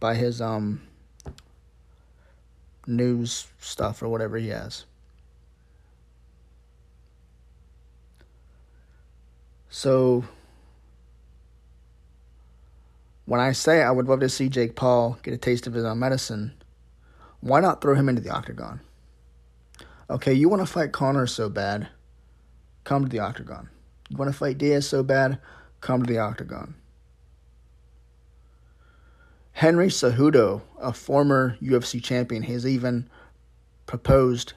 by 0.00 0.14
his 0.14 0.40
um 0.40 0.82
news 2.86 3.46
stuff 3.60 4.02
or 4.02 4.08
whatever 4.08 4.36
he 4.36 4.48
has. 4.48 4.84
So 9.70 10.24
when 13.24 13.40
I 13.40 13.52
say 13.52 13.82
I 13.82 13.92
would 13.92 14.08
love 14.08 14.20
to 14.20 14.28
see 14.28 14.48
Jake 14.48 14.74
Paul 14.74 15.18
get 15.22 15.32
a 15.32 15.38
taste 15.38 15.68
of 15.68 15.74
his 15.74 15.84
own 15.84 16.00
medicine, 16.00 16.52
why 17.40 17.60
not 17.60 17.80
throw 17.80 17.94
him 17.94 18.08
into 18.08 18.20
the 18.20 18.30
octagon? 18.30 18.80
Okay, 20.10 20.34
you 20.34 20.48
want 20.48 20.60
to 20.60 20.66
fight 20.66 20.90
Conor 20.90 21.28
so 21.28 21.48
bad 21.48 21.88
Come 22.84 23.04
to 23.04 23.08
the 23.08 23.18
octagon. 23.18 23.68
You 24.08 24.16
want 24.16 24.30
to 24.30 24.36
fight 24.36 24.58
Diaz 24.58 24.88
so 24.88 25.02
bad? 25.02 25.38
Come 25.80 26.02
to 26.04 26.12
the 26.12 26.18
octagon. 26.18 26.74
Henry 29.52 29.88
Cejudo, 29.88 30.62
a 30.80 30.92
former 30.92 31.56
UFC 31.60 32.02
champion, 32.02 32.42
has 32.44 32.66
even 32.66 33.08
proposed 33.86 34.54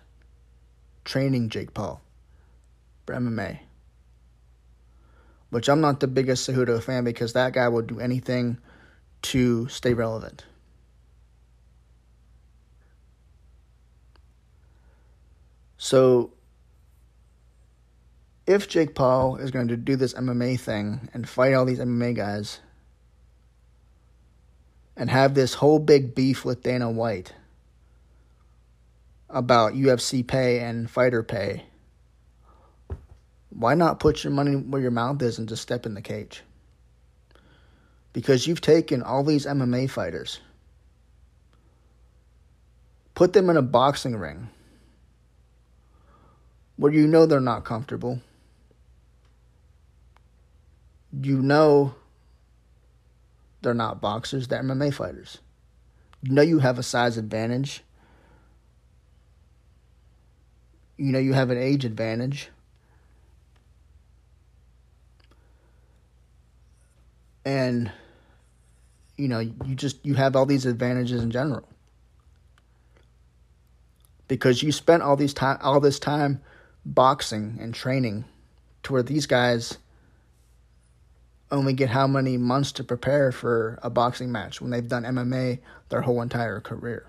training 1.03 1.50
Jake 1.50 1.74
Paul 1.74 2.01
for 3.06 3.13
MMA. 3.15 3.60
Which 5.50 5.68
I'm 5.68 5.82
not 5.82 6.00
the 6.00 6.08
biggest 6.08 6.48
Cejudo 6.48 6.82
fan 6.82 7.03
because 7.03 7.34
that 7.34 7.53
guy 7.53 7.68
will 7.68 7.82
do 7.82 8.00
anything 8.00 8.58
to 9.24 9.68
stay 9.68 9.94
relevant. 9.94 10.46
So 15.77 16.32
if 18.45 18.67
Jake 18.67 18.93
Paul 18.93 19.38
is 19.38 19.51
going 19.51 19.69
to 19.69 19.77
do 19.77 19.95
this 19.95 20.13
MMA 20.13 20.59
thing 20.59 21.09
and 21.13 21.27
fight 21.27 21.53
all 21.53 21.65
these 21.65 21.79
MMA 21.79 22.15
guys 22.15 22.59
and 24.97 25.09
have 25.09 25.33
this 25.33 25.53
whole 25.53 25.79
big 25.79 26.13
beef 26.13 26.43
with 26.43 26.62
Dana 26.62 26.91
White 26.91 27.33
about 29.29 29.73
UFC 29.73 30.27
pay 30.27 30.59
and 30.59 30.89
fighter 30.89 31.23
pay, 31.23 31.63
why 33.50 33.75
not 33.75 34.00
put 34.00 34.23
your 34.23 34.33
money 34.33 34.55
where 34.55 34.81
your 34.81 34.91
mouth 34.91 35.21
is 35.21 35.39
and 35.39 35.47
just 35.47 35.62
step 35.62 35.85
in 35.85 35.93
the 35.93 36.01
cage? 36.01 36.43
Because 38.12 38.45
you've 38.45 38.62
taken 38.62 39.01
all 39.01 39.23
these 39.23 39.45
MMA 39.45 39.89
fighters, 39.89 40.39
put 43.15 43.31
them 43.33 43.50
in 43.50 43.57
a 43.57 43.62
boxing 43.62 44.17
ring 44.17 44.50
where 46.75 46.91
you 46.91 47.07
know 47.07 47.25
they're 47.25 47.39
not 47.39 47.63
comfortable 47.63 48.19
you 51.22 51.41
know 51.41 51.96
they're 53.62 53.74
not 53.74 54.01
boxers, 54.01 54.48
they're 54.48 54.62
MMA 54.62 54.93
fighters. 54.93 55.39
You 56.22 56.34
know 56.34 56.41
you 56.41 56.60
have 56.60 56.79
a 56.79 56.84
size 56.84 57.17
advantage. 57.17 57.84
You 60.98 61.12
know 61.12 61.20
you 61.20 61.34
have 61.34 61.50
an 61.50 61.58
age 61.58 61.86
advantage. 61.86 62.50
And 67.46 67.91
you 69.17 69.27
know, 69.27 69.39
you 69.39 69.75
just 69.75 70.03
you 70.05 70.15
have 70.15 70.36
all 70.36 70.46
these 70.46 70.65
advantages 70.65 71.22
in 71.22 71.32
general. 71.32 71.67
Because 74.27 74.63
you 74.63 74.72
spent 74.72 75.03
all 75.03 75.15
these 75.15 75.34
time 75.34 75.60
all 75.62 75.79
this 75.79 76.00
time 76.00 76.41
boxing 76.86 77.58
and 77.62 77.74
training 77.74 78.25
to 78.84 78.93
where 78.93 79.03
these 79.03 79.25
guys 79.25 79.77
only 81.53 81.74
get 81.74 81.89
how 81.89 82.07
many 82.07 82.36
months 82.38 82.72
to 82.74 82.83
prepare 82.83 83.31
for 83.31 83.79
a 83.83 83.89
boxing 83.89 84.31
match 84.31 84.60
when 84.60 84.72
they've 84.72 84.88
done 84.88 85.03
MMA 85.03 85.60
their 85.89 86.01
whole 86.01 86.22
entire 86.22 86.60
career. 86.60 87.05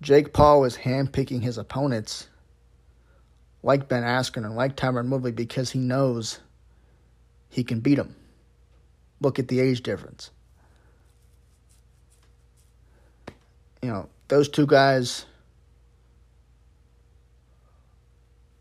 Jake 0.00 0.32
Paul 0.32 0.60
was 0.60 0.76
handpicking 0.76 1.42
his 1.42 1.58
opponents 1.58 2.28
like 3.62 3.88
Ben 3.88 4.02
Askren 4.02 4.44
and 4.44 4.54
like 4.54 4.76
Tyron 4.76 5.08
Woodley 5.08 5.32
because 5.32 5.70
he 5.70 5.78
knows 5.78 6.38
he 7.48 7.64
can 7.64 7.80
beat 7.80 7.96
them. 7.96 8.14
Look 9.20 9.38
at 9.38 9.48
the 9.48 9.60
age 9.60 9.82
difference. 9.82 10.30
You 13.82 13.88
know, 13.88 14.08
those 14.28 14.48
two 14.48 14.66
guys 14.66 15.26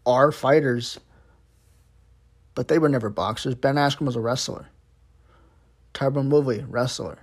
are 0.05 0.31
fighters, 0.31 0.99
but 2.55 2.67
they 2.67 2.79
were 2.79 2.89
never 2.89 3.09
boxers. 3.09 3.55
Ben 3.55 3.75
Askren 3.75 4.05
was 4.05 4.15
a 4.15 4.21
wrestler. 4.21 4.67
Tyron 5.93 6.29
Woodley, 6.29 6.65
wrestler. 6.67 7.19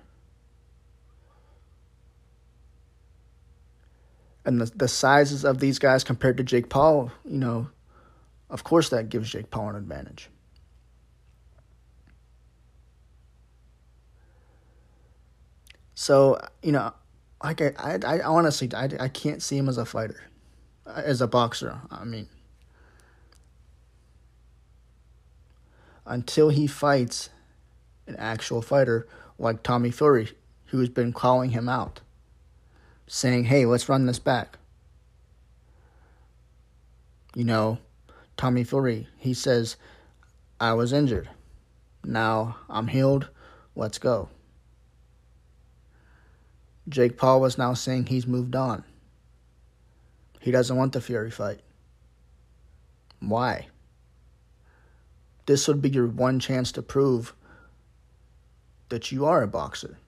And 4.44 4.60
the, 4.60 4.66
the 4.74 4.88
sizes 4.88 5.44
of 5.44 5.58
these 5.58 5.78
guys 5.78 6.02
compared 6.02 6.36
to 6.38 6.42
Jake 6.42 6.68
Paul, 6.68 7.12
you 7.24 7.38
know, 7.38 7.68
of 8.48 8.64
course 8.64 8.88
that 8.88 9.08
gives 9.08 9.30
Jake 9.30 9.50
Paul 9.50 9.70
an 9.70 9.76
advantage. 9.76 10.28
So, 15.94 16.40
you 16.62 16.72
know, 16.72 16.94
like 17.44 17.60
I, 17.60 17.74
I, 17.78 17.98
I 18.06 18.20
honestly, 18.22 18.70
I, 18.74 18.88
I 18.98 19.08
can't 19.08 19.42
see 19.42 19.58
him 19.58 19.68
as 19.68 19.76
a 19.76 19.84
fighter, 19.84 20.22
as 20.86 21.20
a 21.20 21.26
boxer. 21.26 21.78
I 21.90 22.04
mean, 22.04 22.26
until 26.10 26.48
he 26.48 26.66
fights 26.66 27.30
an 28.08 28.16
actual 28.16 28.60
fighter 28.60 29.06
like 29.38 29.62
Tommy 29.62 29.92
Fury, 29.92 30.32
who's 30.66 30.88
been 30.88 31.12
calling 31.12 31.50
him 31.50 31.68
out, 31.68 32.00
saying, 33.06 33.44
hey, 33.44 33.64
let's 33.64 33.88
run 33.88 34.06
this 34.06 34.18
back. 34.18 34.58
You 37.34 37.44
know, 37.44 37.78
Tommy 38.36 38.64
Fury, 38.64 39.06
he 39.18 39.32
says, 39.32 39.76
I 40.58 40.72
was 40.72 40.92
injured. 40.92 41.30
Now 42.04 42.56
I'm 42.68 42.88
healed. 42.88 43.28
Let's 43.76 43.98
go. 43.98 44.28
Jake 46.88 47.16
Paul 47.16 47.40
was 47.40 47.56
now 47.56 47.72
saying 47.74 48.06
he's 48.06 48.26
moved 48.26 48.56
on. 48.56 48.82
He 50.40 50.50
doesn't 50.50 50.76
want 50.76 50.92
the 50.92 51.00
Fury 51.00 51.30
fight. 51.30 51.60
Why? 53.20 53.68
This 55.50 55.66
would 55.66 55.82
be 55.82 55.90
your 55.90 56.06
one 56.06 56.38
chance 56.38 56.70
to 56.70 56.80
prove 56.80 57.34
that 58.88 59.10
you 59.10 59.26
are 59.26 59.42
a 59.42 59.48
boxer. 59.48 59.98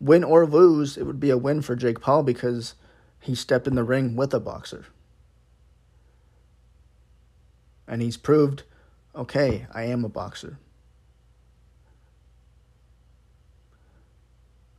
Win 0.00 0.24
or 0.24 0.44
lose, 0.44 0.96
it 0.96 1.04
would 1.04 1.20
be 1.20 1.30
a 1.30 1.38
win 1.38 1.62
for 1.62 1.76
Jake 1.76 2.00
Paul 2.00 2.24
because 2.24 2.74
he 3.20 3.36
stepped 3.36 3.68
in 3.68 3.76
the 3.76 3.84
ring 3.84 4.16
with 4.16 4.34
a 4.34 4.40
boxer. 4.40 4.86
And 7.86 8.02
he's 8.02 8.16
proved, 8.16 8.64
okay, 9.14 9.68
I 9.72 9.84
am 9.84 10.04
a 10.04 10.08
boxer. 10.08 10.58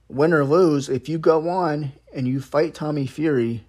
Win 0.10 0.34
or 0.34 0.44
lose, 0.44 0.90
if 0.90 1.08
you 1.08 1.18
go 1.18 1.48
on 1.48 1.94
and 2.14 2.28
you 2.28 2.42
fight 2.42 2.74
Tommy 2.74 3.08
Fury 3.08 3.66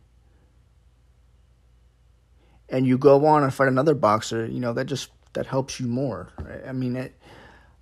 and 2.68 2.86
you 2.86 2.98
go 2.98 3.26
on 3.26 3.42
and 3.42 3.52
fight 3.52 3.68
another 3.68 3.94
boxer, 3.94 4.46
you 4.46 4.60
know, 4.60 4.72
that 4.72 4.86
just 4.86 5.10
that 5.34 5.46
helps 5.46 5.78
you 5.78 5.86
more. 5.86 6.28
Right? 6.38 6.62
I 6.66 6.72
mean, 6.72 6.96
it, 6.96 7.14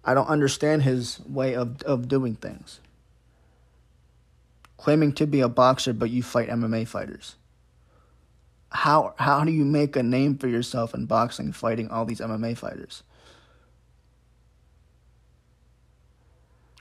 I 0.04 0.14
don't 0.14 0.26
understand 0.26 0.82
his 0.82 1.20
way 1.26 1.54
of 1.54 1.82
of 1.82 2.08
doing 2.08 2.34
things. 2.34 2.80
Claiming 4.76 5.12
to 5.14 5.26
be 5.26 5.40
a 5.40 5.48
boxer, 5.48 5.92
but 5.94 6.10
you 6.10 6.22
fight 6.22 6.48
MMA 6.48 6.86
fighters. 6.86 7.36
How 8.70 9.14
how 9.18 9.44
do 9.44 9.52
you 9.52 9.64
make 9.64 9.96
a 9.96 10.02
name 10.02 10.36
for 10.36 10.48
yourself 10.48 10.94
in 10.94 11.06
boxing, 11.06 11.52
fighting 11.52 11.88
all 11.90 12.04
these 12.04 12.20
MMA 12.20 12.58
fighters? 12.58 13.02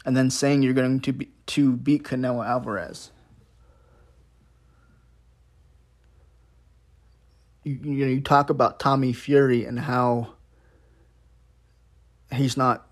And 0.05 0.17
then 0.17 0.29
saying 0.29 0.63
you're 0.63 0.73
going 0.73 0.99
to 0.99 1.13
be 1.13 1.29
to 1.45 1.77
beat 1.77 2.03
Canelo 2.03 2.45
Alvarez. 2.45 3.11
You, 7.63 7.79
you 7.81 8.05
know 8.05 8.11
you 8.11 8.21
talk 8.21 8.49
about 8.49 8.79
Tommy 8.79 9.13
Fury 9.13 9.65
and 9.65 9.79
how 9.79 10.33
he's 12.31 12.57
not 12.57 12.87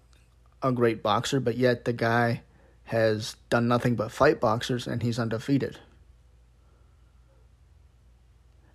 a 0.61 0.71
great 0.71 1.01
boxer, 1.03 1.39
but 1.39 1.57
yet 1.57 1.85
the 1.85 1.93
guy 1.93 2.41
has 2.85 3.35
done 3.49 3.67
nothing 3.67 3.95
but 3.95 4.11
fight 4.11 4.39
boxers 4.39 4.87
and 4.87 5.01
he's 5.01 5.19
undefeated. 5.19 5.79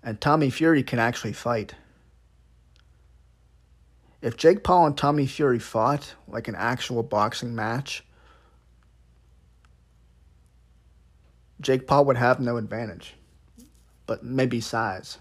And 0.02 0.20
Tommy 0.20 0.50
Fury 0.50 0.82
can 0.82 0.98
actually 0.98 1.32
fight. 1.32 1.74
If 4.22 4.36
Jake 4.36 4.64
Paul 4.64 4.86
and 4.86 4.96
Tommy 4.96 5.26
Fury 5.26 5.58
fought 5.58 6.14
like 6.26 6.48
an 6.48 6.54
actual 6.54 7.02
boxing 7.02 7.54
match, 7.54 8.04
Jake 11.60 11.86
Paul 11.86 12.04
would 12.06 12.16
have 12.16 12.40
no 12.40 12.56
advantage, 12.56 13.14
but 14.06 14.24
maybe 14.24 14.60
size. 14.60 15.18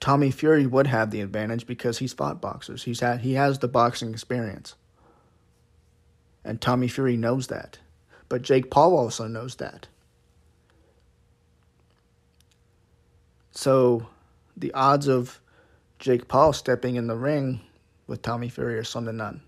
Tommy 0.00 0.30
Fury 0.30 0.66
would 0.66 0.86
have 0.86 1.10
the 1.10 1.20
advantage 1.20 1.66
because 1.66 1.98
he's 1.98 2.14
fought 2.14 2.40
boxers. 2.40 2.84
He's 2.84 3.00
had 3.00 3.20
he 3.20 3.34
has 3.34 3.58
the 3.58 3.68
boxing 3.68 4.10
experience. 4.10 4.74
And 6.42 6.60
Tommy 6.60 6.88
Fury 6.88 7.18
knows 7.18 7.48
that. 7.48 7.78
But 8.30 8.42
Jake 8.42 8.70
Paul 8.70 8.96
also 8.96 9.26
knows 9.26 9.56
that. 9.56 9.88
So 13.50 14.06
the 14.56 14.72
odds 14.72 15.06
of 15.06 15.40
Jake 15.98 16.28
Paul 16.28 16.54
stepping 16.54 16.96
in 16.96 17.08
the 17.08 17.16
ring 17.16 17.60
with 18.06 18.22
Tommy 18.22 18.48
Fury 18.48 18.78
are 18.78 18.84
slim 18.84 19.04
to 19.04 19.12
none. 19.12 19.42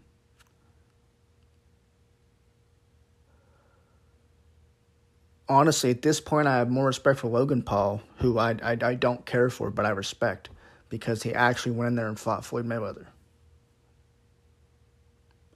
Honestly, 5.52 5.90
at 5.90 6.02
this 6.02 6.20
point, 6.20 6.48
I 6.48 6.56
have 6.58 6.70
more 6.70 6.86
respect 6.86 7.20
for 7.20 7.28
Logan 7.28 7.62
Paul, 7.62 8.02
who 8.18 8.38
I, 8.38 8.52
I, 8.62 8.78
I 8.82 8.94
don't 8.94 9.26
care 9.26 9.50
for, 9.50 9.70
but 9.70 9.86
I 9.86 9.90
respect 9.90 10.48
because 10.88 11.22
he 11.22 11.34
actually 11.34 11.72
went 11.72 11.88
in 11.90 11.96
there 11.96 12.08
and 12.08 12.18
fought 12.18 12.44
Floyd 12.44 12.66
Mayweather. 12.66 13.06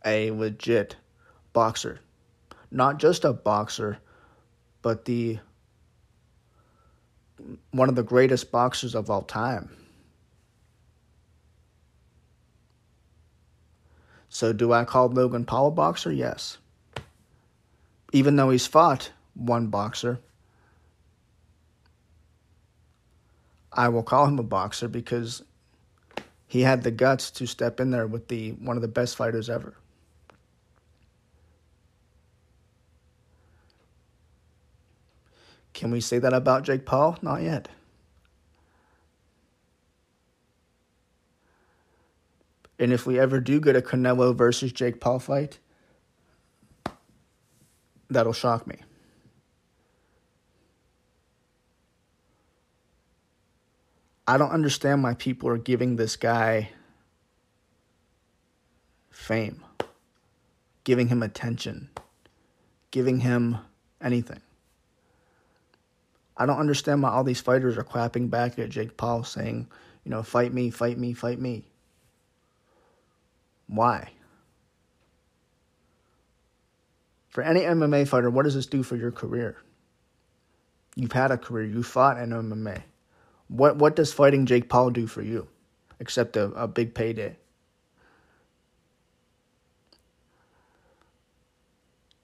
A 0.05 0.31
legit 0.33 0.97
boxer. 1.53 2.01
Not 2.71 2.99
just 2.99 3.25
a 3.25 3.33
boxer, 3.33 3.99
but 4.83 5.05
the 5.07 5.39
one 7.71 7.89
of 7.89 7.95
the 7.97 8.03
greatest 8.03 8.51
boxers 8.53 8.95
of 8.95 9.11
all 9.11 9.23
time. 9.23 9.71
So 14.29 14.53
do 14.53 14.73
I 14.73 14.85
call 14.85 15.09
Logan 15.09 15.45
Paul 15.45 15.69
a 15.69 15.71
boxer? 15.71 16.13
Yes. 16.13 16.59
even 18.13 18.37
though 18.37 18.51
he's 18.51 18.67
fought 18.67 19.11
one 19.37 19.69
boxer, 19.69 20.21
I 23.73 23.89
will 23.89 24.03
call 24.03 24.27
him 24.27 24.39
a 24.39 24.43
boxer 24.43 24.89
because 24.89 25.43
he 26.47 26.63
had 26.63 26.83
the 26.83 26.91
guts 26.91 27.31
to 27.33 27.47
step 27.47 27.79
in 27.79 27.91
there 27.91 28.07
with 28.07 28.29
the 28.29 28.53
one 28.53 28.77
of 28.77 28.83
the 28.83 28.89
best 28.89 29.17
fighters 29.17 29.51
ever. 29.51 29.77
Can 35.75 35.91
we 35.91 36.01
say 36.01 36.19
that 36.19 36.33
about 36.33 36.63
Jake 36.63 36.87
Paul? 36.87 37.19
Not 37.21 37.43
yet. 37.43 37.69
And 42.79 42.93
if 42.93 43.07
we 43.07 43.19
ever 43.19 43.41
do 43.41 43.61
get 43.61 43.77
a 43.77 43.83
Canelo 43.83 44.35
versus 44.35 44.73
Jake 44.73 45.01
Paul 45.01 45.19
fight, 45.19 45.59
that'll 48.09 48.33
shock 48.33 48.67
me. 48.67 48.77
I 54.29 54.39
don't 54.39 54.51
understand 54.51 55.03
why 55.03 55.15
people 55.15 55.49
are 55.49 55.59
giving 55.59 55.97
this 55.97 56.17
guy 56.17 56.71
fame, 59.11 59.63
giving 60.85 61.09
him 61.09 61.23
attention, 61.23 61.91
giving 62.91 63.21
him 63.21 63.59
anything. 64.01 64.41
I 66.37 66.45
don't 66.45 66.59
understand 66.59 67.03
why 67.03 67.11
all 67.11 67.25
these 67.25 67.41
fighters 67.41 67.79
are 67.79 67.85
clapping 67.85 68.29
back 68.29 68.59
at 68.59 68.69
Jake 68.69 68.97
Paul 68.97 69.25
saying, 69.25 69.69
you 70.05 70.11
know, 70.11 70.23
fight 70.23 70.53
me, 70.53 70.71
fight 70.71 70.99
me, 70.99 71.13
fight 71.13 71.41
me. 71.41 71.65
Why? 73.69 74.11
For 77.29 77.43
any 77.43 77.61
MMA 77.61 78.09
fighter, 78.09 78.31
what 78.31 78.45
does 78.45 78.55
this 78.55 78.67
do 78.67 78.83
for 78.83 78.97
your 78.97 79.13
career? 79.13 79.57
You've 80.95 81.13
had 81.13 81.31
a 81.31 81.39
career, 81.39 81.65
you 81.65 81.83
fought 81.83 82.19
in 82.19 82.31
MMA. 82.31 82.83
What 83.49 83.77
what 83.77 83.97
does 83.97 84.13
fighting 84.13 84.47
Jake 84.47 84.69
Paul 84.69 84.91
do 84.91 85.07
for 85.07 85.23
you? 85.23 85.49
Except 86.01 86.37
a, 86.37 86.45
a 86.53 86.69
big 86.69 86.95
payday. 86.95 87.37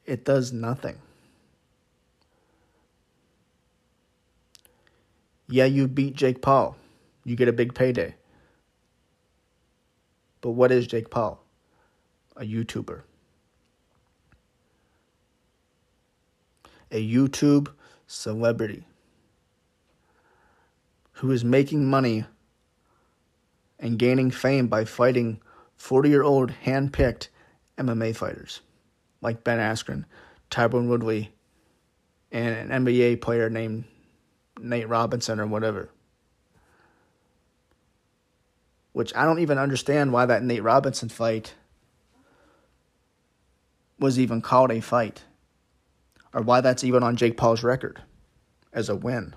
It 0.05 0.25
does 0.25 0.53
nothing. 0.53 0.99
Yeah, 5.49 5.67
you 5.67 5.87
beat 5.87 6.15
Jake 6.17 6.43
Paul. 6.43 6.77
You 7.25 7.37
get 7.37 7.49
a 7.49 7.53
big 7.53 7.75
payday. 7.75 8.15
But 10.41 10.51
what 10.51 10.73
is 10.73 10.87
Jake 10.87 11.11
Paul? 11.11 11.45
A 12.37 12.43
YouTuber. 12.43 13.03
A 16.91 17.09
YouTube 17.09 17.69
celebrity 18.07 18.85
who 21.23 21.31
is 21.31 21.45
making 21.45 21.89
money 21.89 22.25
and 23.79 23.97
gaining 23.97 24.29
fame 24.29 24.67
by 24.67 24.85
fighting 24.85 25.41
40 25.77 26.09
year 26.09 26.25
old 26.25 26.51
hand 26.51 26.93
picked 26.93 27.29
MMA 27.79 28.17
fighters 28.17 28.61
like 29.21 29.45
Ben 29.45 29.61
Askren, 29.61 30.05
Tyron 30.51 30.89
Woodley, 30.89 31.33
and 32.33 32.73
an 32.73 32.85
NBA 32.85 33.21
player 33.21 33.49
named 33.49 33.85
Nate 34.61 34.89
Robinson 34.89 35.39
or 35.39 35.47
whatever. 35.47 35.91
Which 38.93 39.15
I 39.15 39.25
don't 39.25 39.39
even 39.39 39.59
understand 39.59 40.13
why 40.13 40.27
that 40.27 40.43
Nate 40.43 40.65
Robinson 40.65 41.09
fight 41.09 41.55
was 44.01 44.19
even 44.19 44.43
called 44.43 44.73
a 44.73 44.81
fight. 44.81 45.23
Or 46.35 46.43
why 46.43 46.61
that's 46.61 46.83
even 46.83 47.05
on 47.05 47.15
Jake 47.15 47.37
Paul's 47.37 47.63
record 47.63 48.03
as 48.73 48.89
a 48.89 48.97
win. 48.97 49.37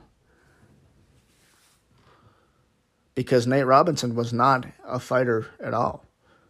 Because 3.16 3.48
Nate 3.48 3.66
Robinson 3.66 4.14
was 4.14 4.34
not 4.34 4.68
a 4.86 5.00
fighter 5.00 5.48
at 5.60 5.74
all. 5.74 6.06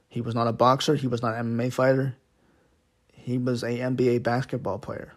He 0.10 0.19
was 0.19 0.34
not 0.34 0.47
a 0.47 0.54
boxer, 0.54 0.95
he 0.95 1.08
was 1.08 1.21
not 1.21 1.36
an 1.36 1.58
MMA 1.58 1.71
fighter. 1.71 2.15
He 3.13 3.38
was 3.38 3.63
a 3.63 3.67
NBA 3.69 4.23
basketball 4.23 4.80
player. 4.80 5.13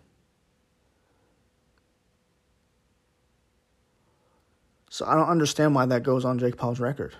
So 4.90 5.06
I 5.06 5.14
don't 5.14 5.28
understand 5.28 5.74
why 5.74 5.87
that 5.87 6.02
goes 6.02 6.24
on 6.24 6.38
Jake 6.38 6.56
Paul's 6.56 6.80
record. 6.80 7.14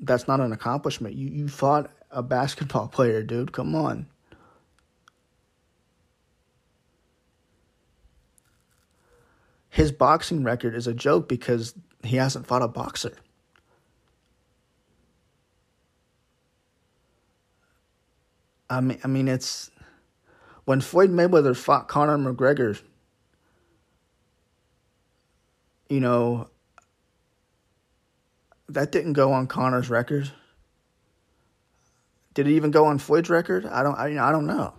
That's 0.00 0.28
not 0.28 0.40
an 0.40 0.52
accomplishment. 0.52 1.14
You 1.14 1.28
you 1.28 1.48
fought 1.48 1.90
a 2.10 2.22
basketball 2.22 2.88
player, 2.92 3.22
dude. 3.22 3.52
Come 3.52 3.74
on. 3.74 4.06
His 9.74 9.90
boxing 9.90 10.44
record 10.44 10.76
is 10.76 10.86
a 10.86 10.94
joke 10.94 11.28
because 11.28 11.74
he 12.04 12.14
hasn't 12.14 12.46
fought 12.46 12.62
a 12.62 12.68
boxer. 12.68 13.16
I 18.70 18.80
mean, 18.80 19.00
I 19.02 19.08
mean, 19.08 19.26
it's 19.26 19.72
when 20.64 20.80
Floyd 20.80 21.10
Mayweather 21.10 21.56
fought 21.56 21.88
Conor 21.88 22.18
McGregor 22.18 22.80
you 25.88 25.98
know, 25.98 26.48
that 28.68 28.92
didn't 28.92 29.14
go 29.14 29.32
on 29.32 29.48
Conor's 29.48 29.90
record. 29.90 30.30
Did 32.32 32.46
it 32.46 32.52
even 32.52 32.70
go 32.70 32.86
on 32.86 32.98
Floyd's 32.98 33.28
record? 33.28 33.66
I 33.66 33.82
don't. 33.82 33.96
I, 33.96 34.28
I 34.28 34.30
don't 34.30 34.46
know. 34.46 34.74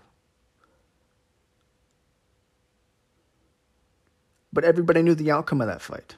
But 4.55 4.63
everybody 4.63 5.01
knew 5.01 5.15
the 5.15 5.31
outcome 5.31 5.59
of 5.59 5.67
that 5.67 5.81
fight. 5.81 6.15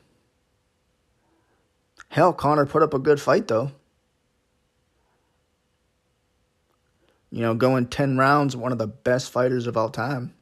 Hell, 2.09 2.33
Conor 2.33 2.67
put 2.67 2.83
up 2.83 2.93
a 2.93 2.99
good 2.99 3.19
fight 3.19 3.47
though. 3.47 3.71
You 7.31 7.41
know, 7.41 7.55
going 7.55 7.87
10 7.87 8.15
rounds, 8.15 8.55
one 8.55 8.71
of 8.71 8.77
the 8.77 8.85
best 8.85 9.31
fighters 9.31 9.65
of 9.65 9.75
all 9.75 9.89
time. 9.89 10.35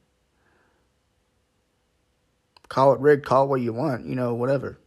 Call 2.68 2.92
it 2.92 3.00
rigged, 3.00 3.24
call 3.24 3.44
it 3.44 3.48
what 3.48 3.62
you 3.62 3.72
want, 3.72 4.04
you 4.04 4.14
know, 4.14 4.34
whatever. 4.34 4.78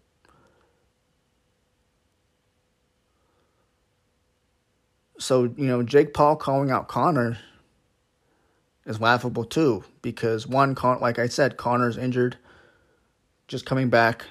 So, 5.17 5.45
you 5.45 5.65
know, 5.65 5.81
Jake 5.81 6.13
Paul 6.13 6.35
calling 6.35 6.69
out 6.69 6.87
Conor 6.87 7.39
is 8.85 9.01
laughable 9.01 9.45
too, 9.45 9.83
because 10.03 10.45
one, 10.45 10.77
like 11.01 11.17
I 11.17 11.27
said, 11.27 11.57
Conor's 11.57 11.97
injured, 11.97 12.37
just 13.49 13.65
coming 13.65 13.89
back, 13.89 14.23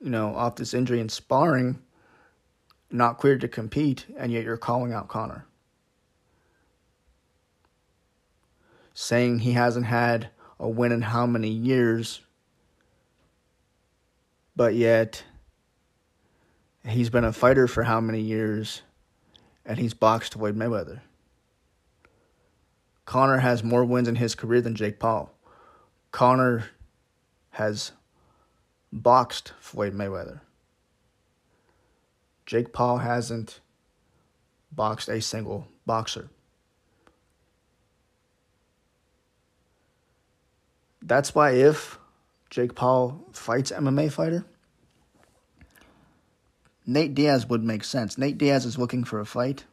you 0.00 0.08
know, 0.08 0.34
off 0.34 0.56
this 0.56 0.72
injury 0.72 1.00
and 1.00 1.12
sparring, 1.12 1.78
not 2.90 3.18
cleared 3.18 3.42
to 3.42 3.48
compete, 3.48 4.06
and 4.16 4.32
yet 4.32 4.44
you're 4.44 4.56
calling 4.56 4.94
out 4.94 5.08
Conor. 5.08 5.44
Saying 8.94 9.40
he 9.40 9.52
hasn't 9.52 9.84
had 9.84 10.30
a 10.58 10.68
win 10.68 10.92
in 10.92 11.02
how 11.02 11.26
many 11.26 11.50
years 11.50 12.22
but 14.54 14.74
yet 14.74 15.24
he's 16.86 17.10
been 17.10 17.24
a 17.24 17.32
fighter 17.32 17.66
for 17.66 17.84
how 17.84 18.00
many 18.00 18.20
years 18.20 18.82
and 19.64 19.78
he's 19.78 19.94
boxed 19.94 20.34
Floyd 20.34 20.56
Mayweather. 20.56 21.00
Conor 23.04 23.38
has 23.38 23.64
more 23.64 23.84
wins 23.84 24.08
in 24.08 24.16
his 24.16 24.34
career 24.34 24.60
than 24.60 24.74
Jake 24.74 24.98
Paul. 24.98 25.32
Conor 26.10 26.66
has 27.50 27.92
boxed 28.92 29.52
Floyd 29.60 29.94
Mayweather. 29.94 30.40
Jake 32.46 32.72
Paul 32.72 32.98
hasn't 32.98 33.60
boxed 34.70 35.08
a 35.08 35.20
single 35.20 35.68
boxer. 35.86 36.28
That's 41.00 41.34
why 41.34 41.52
if 41.52 41.98
Jake 42.50 42.74
Paul 42.74 43.24
fights 43.32 43.72
MMA 43.72 44.12
fighter, 44.12 44.44
Nate 46.86 47.14
Diaz 47.14 47.48
would 47.48 47.62
make 47.62 47.84
sense. 47.84 48.18
Nate 48.18 48.38
Diaz 48.38 48.66
is 48.66 48.78
looking 48.78 49.04
for 49.04 49.20
a 49.20 49.26
fight. 49.26 49.64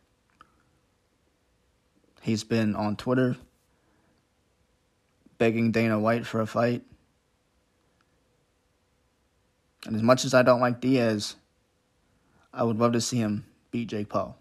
He's 2.22 2.44
been 2.44 2.76
on 2.76 2.96
Twitter 2.96 3.38
begging 5.40 5.72
Dana 5.72 6.00
White 6.00 6.28
for 6.28 6.42
a 6.42 6.46
fight. 6.46 6.84
And 9.90 9.96
as 9.96 10.04
much 10.04 10.24
as 10.24 10.36
I 10.36 10.44
don't 10.44 10.60
like 10.60 10.82
Diaz, 10.82 11.36
I 12.54 12.62
would 12.62 12.78
love 12.78 12.92
to 12.92 13.02
see 13.02 13.18
him 13.18 13.48
beat 13.72 13.88
Jake 13.88 14.08
Paul. 14.08 14.38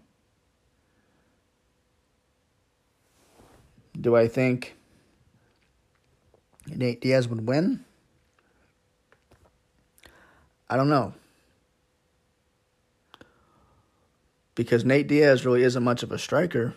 Do 3.99 4.15
I 4.15 4.27
think 4.27 4.75
Nate 6.67 7.01
Diaz 7.01 7.27
would 7.27 7.47
win? 7.47 7.83
I 10.69 10.77
don't 10.77 10.87
know. 10.87 11.15
Because 14.53 14.85
Nate 14.85 15.07
Diaz 15.07 15.47
really 15.47 15.63
isn't 15.63 15.83
much 15.83 16.03
of 16.03 16.11
a 16.11 16.19
striker. 16.19 16.75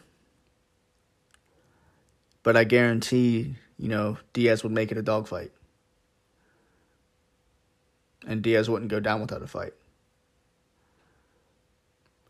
But 2.43 2.57
I 2.57 2.65
guarantee, 2.65 3.57
you 3.77 3.91
know, 3.91 4.17
Diaz 4.33 4.63
would 4.63 4.73
make 4.73 4.91
it 4.91 4.97
a 4.97 5.03
dogfight. 5.03 5.53
And 8.27 8.43
Diaz 8.43 8.71
wouldn't 8.71 8.91
go 8.91 9.01
down 9.01 9.21
without 9.21 9.43
a 9.43 9.47
fight. 9.47 9.75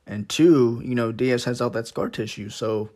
And 0.07 0.29
two, 0.29 0.81
you 0.85 0.95
know, 0.95 1.13
Diaz 1.13 1.45
has 1.45 1.61
all 1.61 1.71
that 1.71 1.87
scar 1.87 2.09
tissue. 2.09 2.49
So 2.49 2.91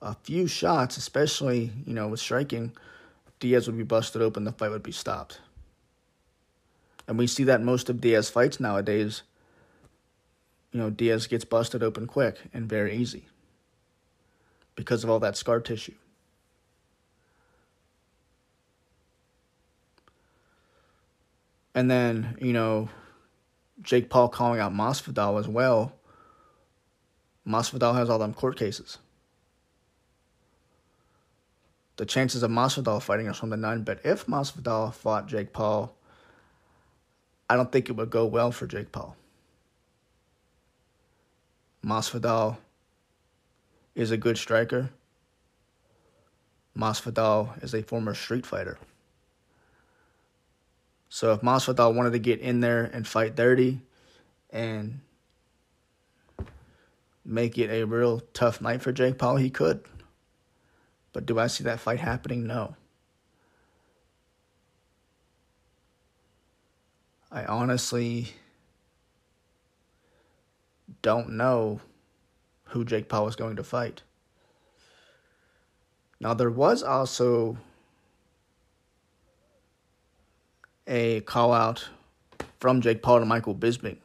a 0.00 0.14
few 0.22 0.46
shots, 0.46 0.96
especially, 0.96 1.72
you 1.86 1.94
know, 1.94 2.08
with 2.08 2.20
striking, 2.20 2.72
Diaz 3.40 3.66
would 3.66 3.76
be 3.76 3.84
busted 3.84 4.22
open, 4.22 4.44
the 4.44 4.52
fight 4.52 4.70
would 4.70 4.82
be 4.82 4.92
stopped. 4.92 5.40
And 7.06 7.18
we 7.18 7.26
see 7.26 7.44
that 7.44 7.62
most 7.62 7.90
of 7.90 8.00
Diaz 8.00 8.30
fights 8.30 8.60
nowadays, 8.60 9.22
you 10.72 10.80
know, 10.80 10.90
Diaz 10.90 11.26
gets 11.26 11.44
busted 11.44 11.82
open 11.82 12.06
quick 12.06 12.38
and 12.52 12.68
very 12.68 12.96
easy 12.96 13.26
because 14.74 15.04
of 15.04 15.10
all 15.10 15.20
that 15.20 15.36
scar 15.36 15.60
tissue. 15.60 15.94
And 21.74 21.90
then, 21.90 22.36
you 22.40 22.52
know, 22.52 22.88
Jake 23.82 24.08
Paul 24.08 24.28
calling 24.28 24.60
out 24.60 24.72
Masvidal 24.72 25.38
as 25.40 25.48
well. 25.48 25.92
Masvidal 27.46 27.94
has 27.94 28.08
all 28.08 28.18
them 28.18 28.32
court 28.32 28.56
cases. 28.56 28.98
The 31.96 32.06
chances 32.06 32.42
of 32.42 32.50
Masvidal 32.50 33.02
fighting 33.02 33.28
are 33.28 33.34
from 33.34 33.50
the 33.50 33.56
none, 33.56 33.82
but 33.82 34.00
if 34.04 34.26
Masvidal 34.26 34.92
fought 34.94 35.28
Jake 35.28 35.52
Paul, 35.52 35.94
I 37.48 37.56
don't 37.56 37.70
think 37.70 37.88
it 37.88 37.92
would 37.92 38.10
go 38.10 38.24
well 38.24 38.50
for 38.50 38.66
Jake 38.66 38.90
Paul. 38.90 39.16
Masvidal 41.84 42.56
is 43.94 44.10
a 44.10 44.16
good 44.16 44.38
striker. 44.38 44.90
Masvidal 46.76 47.62
is 47.62 47.74
a 47.74 47.82
former 47.82 48.14
street 48.14 48.46
fighter. 48.46 48.78
So 51.14 51.32
if 51.32 51.42
Masvidal 51.42 51.94
wanted 51.94 52.10
to 52.14 52.18
get 52.18 52.40
in 52.40 52.58
there 52.58 52.82
and 52.82 53.06
fight 53.06 53.36
dirty 53.36 53.82
and 54.50 54.98
make 57.24 57.56
it 57.56 57.70
a 57.70 57.84
real 57.86 58.18
tough 58.32 58.60
night 58.60 58.82
for 58.82 58.90
Jake 58.90 59.16
Paul, 59.16 59.36
he 59.36 59.48
could. 59.48 59.84
But 61.12 61.24
do 61.24 61.38
I 61.38 61.46
see 61.46 61.62
that 61.62 61.78
fight 61.78 62.00
happening? 62.00 62.48
No. 62.48 62.74
I 67.30 67.44
honestly 67.44 68.32
don't 71.00 71.30
know 71.30 71.80
who 72.70 72.84
Jake 72.84 73.08
Paul 73.08 73.28
is 73.28 73.36
going 73.36 73.54
to 73.54 73.62
fight. 73.62 74.02
Now, 76.18 76.34
there 76.34 76.50
was 76.50 76.82
also 76.82 77.58
a 80.86 81.20
call 81.22 81.52
out 81.52 81.88
from 82.60 82.80
Jake 82.80 83.02
Paul 83.02 83.20
to 83.20 83.26
Michael 83.26 83.54
Bisping, 83.54 83.98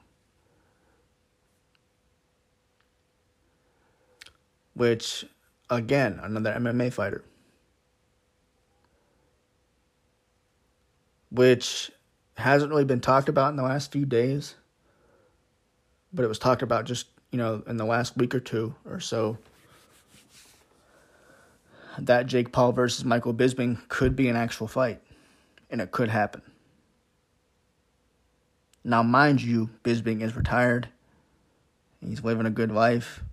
which, 4.73 5.25
again, 5.69 6.19
another 6.21 6.53
MMA 6.53 6.91
fighter, 6.91 7.23
which 11.31 11.91
hasn't 12.35 12.71
really 12.71 12.85
been 12.85 13.01
talked 13.01 13.29
about 13.29 13.49
in 13.49 13.55
the 13.55 13.63
last 13.63 13.91
few 13.91 14.05
days, 14.05 14.55
but 16.13 16.23
it 16.23 16.27
was 16.27 16.39
talked 16.39 16.61
about 16.61 16.85
just, 16.85 17.07
you 17.31 17.37
know, 17.37 17.61
in 17.67 17.77
the 17.77 17.85
last 17.85 18.17
week 18.17 18.33
or 18.33 18.39
two 18.39 18.73
or 18.85 18.99
so. 18.99 19.37
That 21.97 22.27
Jake 22.27 22.53
Paul 22.53 22.71
versus 22.71 23.03
Michael 23.03 23.33
Bisping 23.33 23.85
could 23.89 24.15
be 24.15 24.29
an 24.29 24.37
actual 24.37 24.67
fight, 24.67 25.01
and 25.69 25.81
it 25.81 25.91
could 25.91 26.09
happen. 26.09 26.41
Now, 28.83 29.03
mind 29.03 29.41
you, 29.41 29.69
Bisping 29.83 30.21
is 30.21 30.35
retired. 30.35 30.89
He's 32.01 32.23
living 32.23 32.45
a 32.45 32.51
good 32.51 32.71
life. 32.71 33.23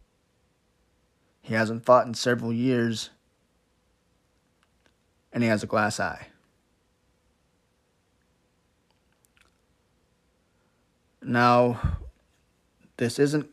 He 1.41 1.55
hasn't 1.55 1.85
fought 1.85 2.07
in 2.07 2.15
several 2.15 2.53
years. 2.53 3.11
And 5.33 5.43
he 5.43 5.49
has 5.49 5.63
a 5.63 5.67
glass 5.67 6.01
eye. 6.01 6.29
Now, 11.23 11.99
this 12.97 13.19
isn't 13.19 13.51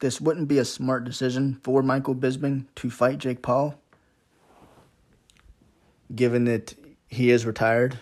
this 0.00 0.20
wouldn't 0.20 0.48
be 0.48 0.58
a 0.58 0.64
smart 0.64 1.04
decision 1.04 1.58
for 1.62 1.82
Michael 1.82 2.14
Bisping 2.14 2.66
to 2.76 2.90
fight 2.90 3.16
Jake 3.18 3.40
Paul, 3.40 3.80
given 6.14 6.44
that 6.44 6.74
he 7.08 7.30
is 7.30 7.46
retired. 7.46 7.98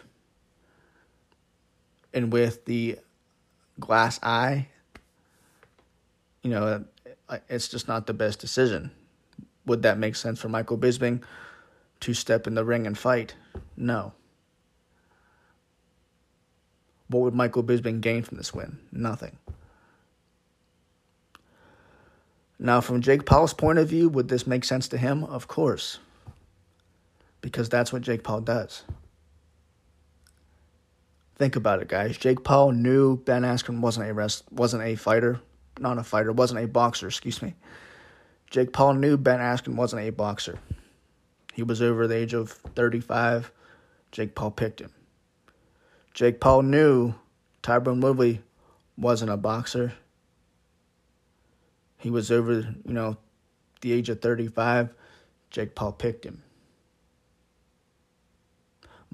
And 2.12 2.32
with 2.32 2.64
the 2.64 2.98
glass 3.80 4.20
eye, 4.22 4.68
you 6.42 6.50
know, 6.50 6.84
it's 7.48 7.68
just 7.68 7.88
not 7.88 8.06
the 8.06 8.14
best 8.14 8.38
decision. 8.38 8.90
Would 9.66 9.82
that 9.82 9.98
make 9.98 10.14
sense 10.14 10.40
for 10.40 10.48
Michael 10.48 10.78
Bisping 10.78 11.22
to 12.00 12.14
step 12.14 12.46
in 12.46 12.54
the 12.54 12.64
ring 12.64 12.87
and 12.87 12.96
fight? 12.96 13.34
No. 13.76 14.12
What 17.08 17.22
would 17.22 17.34
Michael 17.34 17.64
Bisping 17.64 18.00
gain 18.00 18.22
from 18.22 18.37
this 18.37 18.52
win? 18.52 18.78
Nothing. 18.92 19.38
Now, 22.58 22.80
from 22.80 23.00
Jake 23.00 23.26
Paul's 23.26 23.52
point 23.52 23.78
of 23.78 23.88
view, 23.88 24.08
would 24.08 24.28
this 24.28 24.46
make 24.46 24.64
sense 24.64 24.88
to 24.88 24.98
him? 24.98 25.24
Of 25.24 25.48
course. 25.48 25.98
Because 27.40 27.68
that's 27.68 27.92
what 27.92 28.02
Jake 28.02 28.22
Paul 28.22 28.40
does. 28.40 28.84
Think 31.44 31.57
about 31.57 31.83
it, 31.83 31.88
guys. 31.88 32.16
Jake 32.16 32.42
Paul 32.42 32.72
knew 32.72 33.18
Ben 33.18 33.42
Askren 33.42 33.80
wasn't 33.80 34.09
a 34.09 34.14
rest, 34.14 34.44
wasn't 34.50 34.83
a 34.83 34.94
fighter, 34.94 35.40
not 35.78 35.98
a 35.98 36.02
fighter, 36.02 36.33
wasn't 36.33 36.64
a 36.64 36.66
boxer. 36.66 37.09
Excuse 37.09 37.42
me. 37.42 37.54
Jake 38.48 38.72
Paul 38.72 38.94
knew 38.94 39.18
Ben 39.18 39.40
Askren 39.40 39.74
wasn't 39.74 40.09
a 40.09 40.11
boxer. 40.11 40.59
He 41.52 41.62
was 41.62 41.83
over 41.83 42.07
the 42.07 42.16
age 42.16 42.33
of 42.33 42.50
35. 42.50 43.52
Jake 44.11 44.35
Paul 44.35 44.52
picked 44.52 44.80
him. 44.80 44.90
Jake 46.14 46.40
Paul 46.40 46.62
knew 46.62 47.14
Tyron 47.62 48.00
Woodley 48.00 48.40
wasn't 48.96 49.30
a 49.30 49.37
boxer. 49.37 49.92
He 51.98 52.09
was 52.09 52.30
over, 52.30 52.54
you 52.54 52.94
know, 52.94 53.18
the 53.83 53.92
age 53.92 54.09
of 54.09 54.22
35. 54.22 54.94
Jake 55.50 55.74
Paul 55.74 55.92
picked 55.92 56.24
him. 56.24 56.42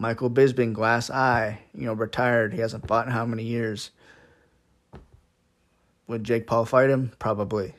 Michael 0.00 0.30
Bisping, 0.30 0.72
glass 0.72 1.10
eye, 1.10 1.58
you 1.74 1.84
know, 1.84 1.92
retired. 1.92 2.54
He 2.54 2.60
hasn't 2.60 2.88
fought 2.88 3.04
in 3.04 3.12
how 3.12 3.26
many 3.26 3.42
years? 3.42 3.90
Would 6.06 6.24
Jake 6.24 6.46
Paul 6.46 6.64
fight 6.64 6.88
him? 6.88 7.12
Probably. 7.18 7.74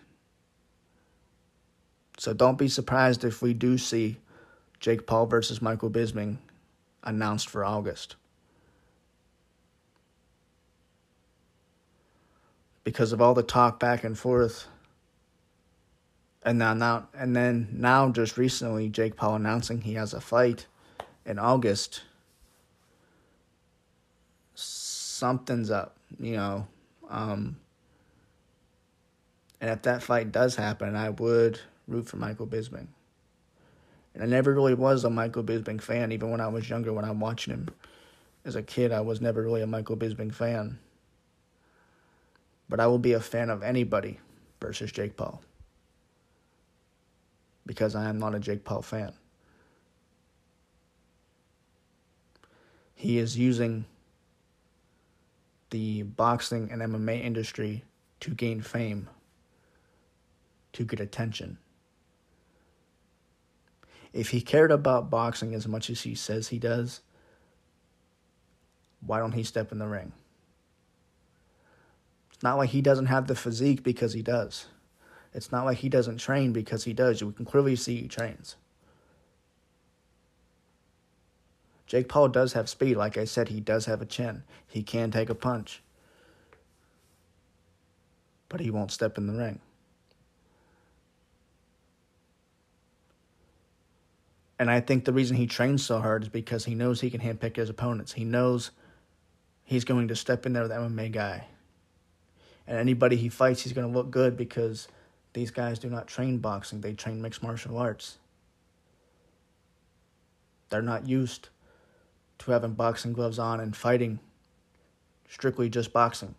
So 2.19 2.31
don't 2.33 2.59
be 2.59 2.67
surprised 2.67 3.23
if 3.23 3.41
we 3.41 3.55
do 3.55 3.79
see 3.79 4.17
Jake 4.79 5.07
Paul 5.07 5.25
versus 5.25 5.63
Michael 5.63 5.89
Bisping 5.89 6.37
announced 7.03 7.49
for 7.49 7.65
August. 7.65 8.17
Because 12.83 13.13
of 13.13 13.19
all 13.19 13.33
the 13.33 13.41
talk 13.41 13.79
back 13.79 14.03
and 14.03 14.15
forth. 14.15 14.67
And 16.43 16.59
now, 16.59 16.75
now 16.75 17.07
and 17.17 17.35
then 17.35 17.69
now 17.71 18.11
just 18.11 18.37
recently 18.37 18.89
Jake 18.89 19.15
Paul 19.15 19.37
announcing 19.37 19.81
he 19.81 19.95
has 19.95 20.13
a 20.13 20.21
fight 20.21 20.67
in 21.25 21.39
August 21.39 22.03
something's 25.21 25.69
up, 25.69 25.95
you 26.19 26.35
know. 26.35 26.67
Um, 27.07 27.55
and 29.61 29.69
if 29.69 29.83
that 29.83 30.01
fight 30.01 30.31
does 30.31 30.55
happen, 30.55 30.95
I 30.95 31.09
would 31.09 31.59
root 31.87 32.07
for 32.07 32.17
Michael 32.17 32.47
Bisping. 32.47 32.87
And 34.15 34.23
I 34.23 34.25
never 34.25 34.51
really 34.51 34.73
was 34.73 35.03
a 35.03 35.11
Michael 35.11 35.43
Bisping 35.43 35.79
fan, 35.79 36.11
even 36.11 36.31
when 36.31 36.41
I 36.41 36.47
was 36.47 36.67
younger, 36.67 36.91
when 36.91 37.05
I'm 37.05 37.19
watching 37.19 37.53
him. 37.53 37.69
As 38.45 38.55
a 38.55 38.63
kid, 38.63 38.91
I 38.91 39.01
was 39.01 39.21
never 39.21 39.43
really 39.43 39.61
a 39.61 39.67
Michael 39.67 39.95
Bisping 39.95 40.33
fan. 40.33 40.79
But 42.67 42.79
I 42.79 42.87
will 42.87 42.97
be 42.97 43.13
a 43.13 43.19
fan 43.19 43.51
of 43.51 43.61
anybody 43.61 44.19
versus 44.59 44.91
Jake 44.91 45.15
Paul. 45.15 45.43
Because 47.67 47.93
I 47.93 48.09
am 48.09 48.17
not 48.17 48.33
a 48.33 48.39
Jake 48.39 48.63
Paul 48.63 48.81
fan. 48.81 49.13
He 52.95 53.19
is 53.19 53.37
using 53.37 53.85
the 55.71 56.03
boxing 56.03 56.69
and 56.71 56.81
MMA 56.81 57.23
industry 57.23 57.83
to 58.19 58.31
gain 58.31 58.61
fame, 58.61 59.09
to 60.73 60.85
get 60.85 60.99
attention. 60.99 61.57
If 64.13 64.29
he 64.29 64.41
cared 64.41 64.71
about 64.71 65.09
boxing 65.09 65.55
as 65.55 65.67
much 65.67 65.89
as 65.89 66.01
he 66.01 66.13
says 66.15 66.49
he 66.49 66.59
does, 66.59 67.01
why 69.05 69.19
don't 69.19 69.31
he 69.31 69.43
step 69.43 69.71
in 69.71 69.79
the 69.79 69.87
ring? 69.87 70.11
It's 72.33 72.43
not 72.43 72.57
like 72.57 72.69
he 72.69 72.81
doesn't 72.81 73.05
have 73.07 73.27
the 73.27 73.35
physique 73.35 73.83
because 73.83 74.13
he 74.13 74.21
does. 74.21 74.67
It's 75.33 75.51
not 75.51 75.65
like 75.65 75.77
he 75.77 75.89
doesn't 75.89 76.17
train 76.17 76.51
because 76.51 76.83
he 76.83 76.93
does. 76.93 77.23
We 77.23 77.31
can 77.31 77.45
clearly 77.45 77.75
see 77.75 78.01
he 78.01 78.07
trains. 78.07 78.57
Jake 81.91 82.07
Paul 82.07 82.29
does 82.29 82.53
have 82.53 82.69
speed. 82.69 82.95
Like 82.95 83.17
I 83.17 83.25
said, 83.25 83.49
he 83.49 83.59
does 83.59 83.85
have 83.85 84.01
a 84.01 84.05
chin. 84.05 84.43
He 84.65 84.81
can 84.81 85.11
take 85.11 85.29
a 85.29 85.35
punch. 85.35 85.81
But 88.47 88.61
he 88.61 88.71
won't 88.71 88.93
step 88.93 89.17
in 89.17 89.27
the 89.27 89.33
ring. 89.33 89.59
And 94.57 94.71
I 94.71 94.79
think 94.79 95.03
the 95.03 95.11
reason 95.11 95.35
he 95.35 95.47
trains 95.47 95.85
so 95.85 95.99
hard 95.99 96.23
is 96.23 96.29
because 96.29 96.63
he 96.63 96.75
knows 96.75 97.01
he 97.01 97.09
can 97.09 97.19
handpick 97.19 97.57
his 97.57 97.69
opponents. 97.69 98.13
He 98.13 98.23
knows 98.23 98.71
he's 99.65 99.83
going 99.83 100.07
to 100.07 100.15
step 100.15 100.45
in 100.45 100.53
there 100.53 100.63
with 100.63 100.71
MMA 100.71 101.11
guy. 101.11 101.47
And 102.67 102.77
anybody 102.77 103.17
he 103.17 103.27
fights, 103.27 103.63
he's 103.63 103.73
going 103.73 103.91
to 103.91 103.93
look 103.93 104.09
good 104.09 104.37
because 104.37 104.87
these 105.33 105.51
guys 105.51 105.77
do 105.77 105.89
not 105.89 106.07
train 106.07 106.37
boxing, 106.37 106.79
they 106.79 106.93
train 106.93 107.21
mixed 107.21 107.43
martial 107.43 107.77
arts. 107.77 108.17
They're 110.69 110.81
not 110.81 111.05
used 111.05 111.49
to 112.41 112.51
having 112.51 112.73
boxing 112.73 113.13
gloves 113.13 113.39
on 113.39 113.59
and 113.59 113.75
fighting 113.75 114.19
strictly 115.29 115.69
just 115.69 115.93
boxing. 115.93 116.35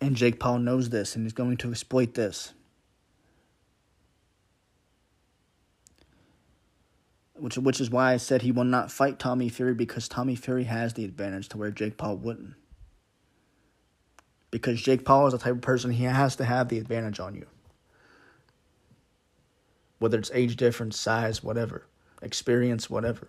And 0.00 0.16
Jake 0.16 0.38
Paul 0.38 0.58
knows 0.58 0.90
this 0.90 1.16
and 1.16 1.24
he's 1.24 1.32
going 1.32 1.56
to 1.58 1.70
exploit 1.70 2.14
this. 2.14 2.52
Which, 7.36 7.56
which 7.56 7.80
is 7.80 7.90
why 7.90 8.12
I 8.12 8.18
said 8.18 8.42
he 8.42 8.52
will 8.52 8.64
not 8.64 8.92
fight 8.92 9.18
Tommy 9.18 9.48
Fury 9.48 9.74
because 9.74 10.08
Tommy 10.08 10.36
Fury 10.36 10.64
has 10.64 10.94
the 10.94 11.04
advantage 11.04 11.48
to 11.50 11.58
where 11.58 11.70
Jake 11.70 11.96
Paul 11.96 12.16
wouldn't. 12.16 12.54
Because 14.50 14.80
Jake 14.80 15.04
Paul 15.04 15.26
is 15.26 15.32
the 15.32 15.38
type 15.38 15.54
of 15.54 15.60
person 15.62 15.90
he 15.90 16.04
has 16.04 16.36
to 16.36 16.44
have 16.44 16.68
the 16.68 16.78
advantage 16.78 17.18
on 17.18 17.34
you. 17.34 17.46
Whether 19.98 20.18
it's 20.18 20.30
age 20.32 20.56
difference, 20.56 20.98
size, 20.98 21.42
whatever 21.42 21.86
experience, 22.24 22.90
whatever. 22.90 23.28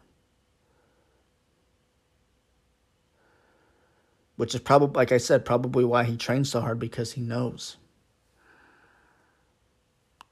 Which 4.37 4.53
is 4.53 4.61
probably, 4.61 4.97
like 4.97 5.11
I 5.11 5.17
said, 5.17 5.45
probably 5.45 5.85
why 5.85 6.03
he 6.03 6.17
trains 6.17 6.49
so 6.51 6.61
hard 6.61 6.79
because 6.79 7.13
he 7.13 7.21
knows. 7.21 7.77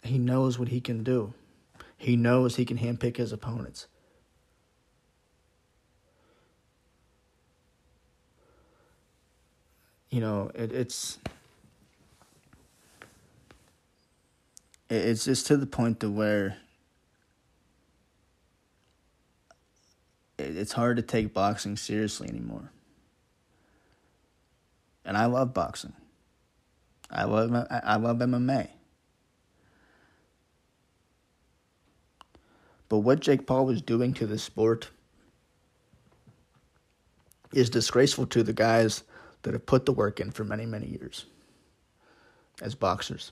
He 0.03 0.17
knows 0.17 0.59
what 0.59 0.67
he 0.67 0.81
can 0.81 1.03
do. 1.03 1.33
He 1.97 2.17
knows 2.17 2.57
he 2.57 2.65
can 2.65 2.77
handpick 2.77 3.17
his 3.17 3.31
opponents. 3.31 3.87
You 10.09 10.19
know, 10.19 10.51
it, 10.53 10.71
it's 10.71 11.17
it's 14.89 15.25
just 15.25 15.47
to 15.47 15.57
the 15.57 15.65
point 15.65 16.01
to 16.01 16.11
where 16.11 16.57
it's 20.55 20.73
hard 20.73 20.97
to 20.97 21.03
take 21.03 21.33
boxing 21.33 21.77
seriously 21.77 22.29
anymore. 22.29 22.71
And 25.05 25.17
I 25.17 25.25
love 25.25 25.53
boxing. 25.53 25.93
I 27.09 27.25
love 27.25 27.53
I 27.69 27.95
love 27.97 28.17
MMA. 28.17 28.69
But 32.89 32.99
what 32.99 33.19
Jake 33.19 33.47
Paul 33.47 33.65
was 33.65 33.81
doing 33.81 34.13
to 34.13 34.27
the 34.27 34.37
sport 34.37 34.91
is 37.51 37.69
disgraceful 37.69 38.25
to 38.27 38.43
the 38.43 38.53
guys 38.53 39.03
that 39.43 39.53
have 39.53 39.65
put 39.65 39.85
the 39.85 39.91
work 39.91 40.19
in 40.19 40.31
for 40.31 40.43
many, 40.43 40.65
many 40.65 40.87
years 40.87 41.25
as 42.61 42.75
boxers. 42.75 43.31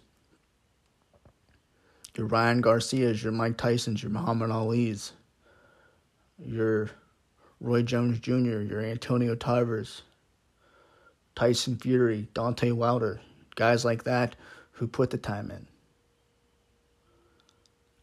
Your 2.17 2.27
Ryan 2.27 2.61
Garcias, 2.61 3.23
your 3.23 3.31
Mike 3.31 3.57
Tyson's, 3.57 4.03
your 4.03 4.11
Muhammad 4.11 4.51
Ali's, 4.51 5.13
your 6.43 6.91
Roy 7.61 7.83
Jones 7.83 8.19
Jr., 8.19 8.61
your 8.61 8.81
Antonio 8.81 9.35
Tarvers, 9.35 10.01
Tyson 11.35 11.77
Fury, 11.77 12.27
Deontay 12.33 12.73
Wilder, 12.73 13.21
guys 13.55 13.85
like 13.85 14.03
that 14.05 14.35
who 14.71 14.87
put 14.87 15.11
the 15.11 15.17
time 15.19 15.51
in. 15.51 15.67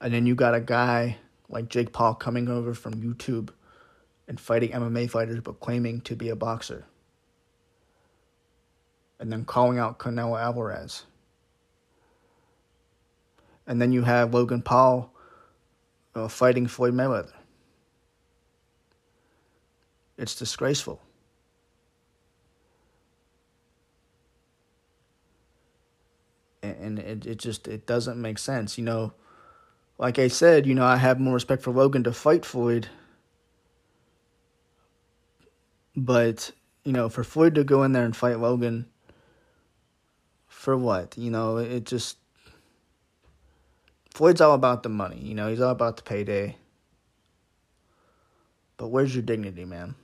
And 0.01 0.15
then 0.15 0.27
you 0.27 0.37
got 0.37 0.55
a 0.55 0.61
guy 0.61 1.19
like 1.49 1.69
Jake 1.69 1.93
Paul 1.93 2.15
coming 2.15 2.49
over 2.49 2.73
from 2.73 3.03
YouTube 3.03 3.51
and 4.29 4.39
fighting 4.39 4.71
MMA 4.71 5.11
fighters 5.11 5.41
but 5.41 5.59
claiming 5.59 6.03
to 6.03 6.15
be 6.15 6.29
a 6.29 6.37
boxer. 6.37 6.85
And 9.19 9.33
then 9.33 9.45
calling 9.45 9.81
out 9.81 9.99
Canelo 9.99 10.41
Alvarez. 10.41 11.03
And 13.67 13.83
then 13.83 13.91
you 13.91 14.03
have 14.03 14.33
Logan 14.33 14.63
Paul 14.63 15.13
uh, 16.15 16.29
fighting 16.29 16.69
Floyd 16.69 16.95
Mayweather. 16.95 17.33
It's 20.19 20.35
disgraceful. 20.35 21.01
And 26.63 26.99
it, 26.99 27.25
it 27.25 27.39
just 27.39 27.69
it 27.69 27.87
doesn't 27.87 28.21
make 28.21 28.39
sense. 28.39 28.77
You 28.77 28.85
know, 28.85 29.13
like 29.97 30.19
I 30.19 30.29
said, 30.29 30.67
you 30.67 30.75
know, 30.75 30.85
I 30.85 30.97
have 30.97 31.21
more 31.21 31.35
respect 31.35 31.63
for 31.63 31.71
Logan 31.71 32.03
to 32.05 32.13
fight 32.13 32.45
Floyd. 32.45 32.89
But, 35.97 36.51
you 36.85 36.93
know, 36.93 37.09
for 37.09 37.25
Floyd 37.25 37.55
to 37.55 37.65
go 37.65 37.85
in 37.85 37.93
there 37.93 38.05
and 38.05 38.15
fight 38.15 38.41
Logan 38.41 38.87
for 40.49 40.77
what? 40.77 41.17
You 41.17 41.31
know, 41.31 41.59
it 41.59 41.85
just 41.85 42.19
Floyd's 44.13 44.41
all 44.41 44.55
about 44.55 44.83
the 44.83 44.89
money, 44.89 45.21
you 45.21 45.35
know, 45.35 45.49
he's 45.49 45.61
all 45.61 45.71
about 45.71 45.97
the 45.97 46.03
payday. 46.03 46.57
But 48.77 48.89
where's 48.89 49.15
your 49.15 49.23
dignity, 49.23 49.65
man? 49.65 49.95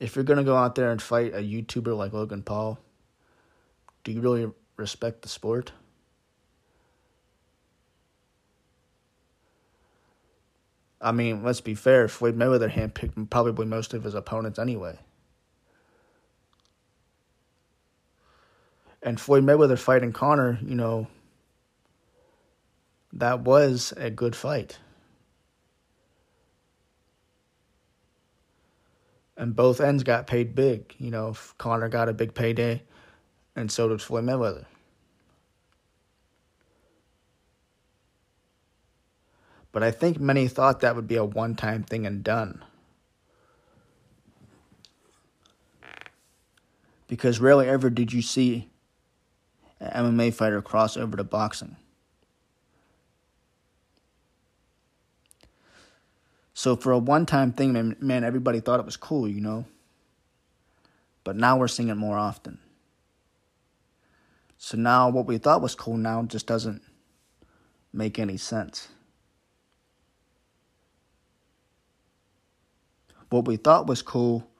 If 0.00 0.14
you're 0.14 0.24
gonna 0.24 0.44
go 0.44 0.56
out 0.56 0.74
there 0.74 0.90
and 0.90 1.00
fight 1.00 1.34
a 1.34 1.38
YouTuber 1.38 1.96
like 1.96 2.12
Logan 2.12 2.42
Paul, 2.42 2.78
do 4.04 4.12
you 4.12 4.20
really 4.20 4.50
respect 4.76 5.22
the 5.22 5.28
sport? 5.28 5.72
I 11.00 11.12
mean, 11.12 11.44
let's 11.44 11.60
be 11.60 11.74
fair. 11.74 12.08
Floyd 12.08 12.36
Mayweather 12.36 12.72
handpicked 12.72 13.30
probably 13.30 13.66
most 13.66 13.94
of 13.94 14.02
his 14.04 14.14
opponents 14.14 14.58
anyway. 14.58 14.98
And 19.02 19.20
Floyd 19.20 19.44
Mayweather 19.44 19.78
fighting 19.78 20.12
Conor, 20.12 20.58
you 20.60 20.74
know, 20.74 21.06
that 23.12 23.40
was 23.40 23.92
a 23.96 24.10
good 24.10 24.34
fight. 24.34 24.78
And 29.38 29.54
both 29.54 29.80
ends 29.80 30.02
got 30.02 30.26
paid 30.26 30.54
big. 30.54 30.94
You 30.98 31.10
know, 31.10 31.34
Conor 31.56 31.88
got 31.88 32.08
a 32.08 32.12
big 32.12 32.34
payday, 32.34 32.82
and 33.56 33.70
so 33.70 33.88
did 33.88 34.02
Floyd 34.02 34.24
Mayweather. 34.24 34.66
But 39.70 39.84
I 39.84 39.92
think 39.92 40.18
many 40.18 40.48
thought 40.48 40.80
that 40.80 40.96
would 40.96 41.06
be 41.06 41.14
a 41.16 41.24
one 41.24 41.54
time 41.54 41.84
thing 41.84 42.04
and 42.04 42.24
done. 42.24 42.64
Because 47.06 47.38
rarely 47.38 47.68
ever 47.68 47.88
did 47.88 48.12
you 48.12 48.20
see 48.20 48.68
an 49.78 50.16
MMA 50.16 50.34
fighter 50.34 50.60
cross 50.60 50.96
over 50.96 51.16
to 51.16 51.24
boxing. 51.24 51.76
So 56.58 56.74
for 56.74 56.90
a 56.90 56.98
one 56.98 57.24
time 57.24 57.52
thing, 57.52 57.72
man, 57.72 57.94
man, 58.00 58.24
everybody 58.24 58.58
thought 58.58 58.80
it 58.80 58.84
was 58.84 58.96
cool, 58.96 59.28
you 59.28 59.40
know? 59.40 59.64
But 61.22 61.36
now 61.36 61.56
we're 61.56 61.68
seeing 61.68 61.88
it 61.88 61.94
more 61.94 62.18
often. 62.18 62.58
So 64.56 64.76
now 64.76 65.08
what 65.08 65.26
we 65.26 65.38
thought 65.38 65.62
was 65.62 65.76
cool 65.76 65.96
now 65.96 66.24
just 66.24 66.48
doesn't 66.48 66.82
make 67.92 68.18
any 68.18 68.36
sense. 68.36 68.88
What 73.30 73.46
we 73.46 73.56
thought 73.56 73.86
was 73.86 74.02
cool 74.02 74.50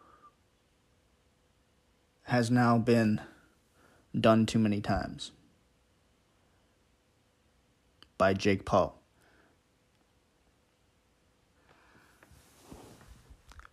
has 2.27 2.49
now 2.49 2.79
been 2.79 3.21
done 4.17 4.47
too 4.47 4.61
many 4.61 4.81
times 4.81 5.33
by 8.17 8.35
Jake 8.35 8.65
Paul. 8.65 8.98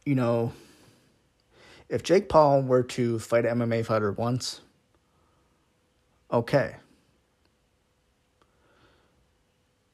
You 0.06 0.16
know, 0.16 0.54
if 1.90 2.04
Jake 2.04 2.30
Paul 2.30 2.62
were 2.62 2.84
to 2.84 3.20
fight 3.20 3.46
an 3.46 3.60
MMA 3.60 3.86
fighter 3.86 4.12
once, 4.12 4.62
okay. 6.32 6.76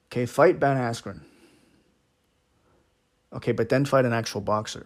Okay, 0.07 0.25
fight 0.25 0.59
Ben 0.59 0.77
Askren. 0.77 1.21
Okay, 3.33 3.53
but 3.53 3.69
then 3.69 3.85
fight 3.85 4.03
an 4.03 4.11
actual 4.11 4.41
boxer. 4.41 4.85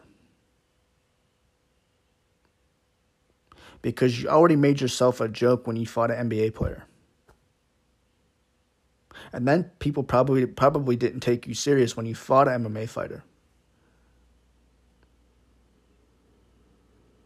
Because 3.81 4.21
you 4.21 4.29
already 4.29 4.55
made 4.55 4.81
yourself 4.81 5.19
a 5.19 5.27
joke 5.27 5.65
when 5.65 5.75
you 5.75 5.85
fought 5.85 6.11
an 6.11 6.29
NBA 6.29 6.53
player. 6.53 6.85
And 9.31 9.47
then 9.47 9.65
people 9.79 10.03
probably 10.03 10.45
probably 10.45 10.95
didn't 10.95 11.21
take 11.21 11.47
you 11.47 11.53
serious 11.53 11.97
when 11.97 12.05
you 12.05 12.13
fought 12.15 12.47
an 12.47 12.63
MMA 12.63 12.87
fighter. 12.87 13.23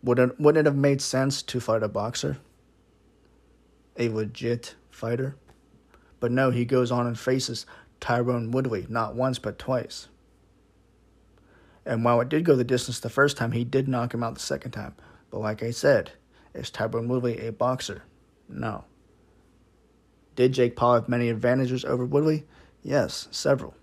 Would 0.03 0.19
it, 0.19 0.39
wouldn't 0.39 0.65
it 0.65 0.69
have 0.69 0.77
made 0.77 1.01
sense 1.01 1.41
to 1.43 1.59
fight 1.59 1.83
a 1.83 1.87
boxer? 1.87 2.37
A 3.97 4.09
legit 4.09 4.75
fighter? 4.89 5.35
But 6.19 6.31
no, 6.31 6.51
he 6.51 6.65
goes 6.65 6.91
on 6.91 7.07
and 7.07 7.19
faces 7.19 7.65
Tyron 7.99 8.51
Woodley, 8.51 8.85
not 8.89 9.15
once 9.15 9.39
but 9.39 9.59
twice. 9.59 10.07
And 11.85 12.03
while 12.03 12.21
it 12.21 12.29
did 12.29 12.45
go 12.45 12.55
the 12.55 12.63
distance 12.63 12.99
the 12.99 13.09
first 13.09 13.35
time, 13.35 13.51
he 13.51 13.63
did 13.63 13.87
knock 13.87 14.13
him 14.13 14.23
out 14.23 14.35
the 14.35 14.39
second 14.39 14.71
time. 14.71 14.95
But 15.31 15.39
like 15.39 15.63
I 15.63 15.71
said, 15.71 16.11
is 16.53 16.71
Tyron 16.71 17.07
Woodley 17.07 17.45
a 17.45 17.51
boxer? 17.51 18.03
No. 18.47 18.85
Did 20.35 20.53
Jake 20.53 20.75
Paul 20.75 20.95
have 20.95 21.09
many 21.09 21.29
advantages 21.29 21.83
over 21.83 22.05
Woodley? 22.05 22.45
Yes, 22.81 23.27
several. 23.31 23.75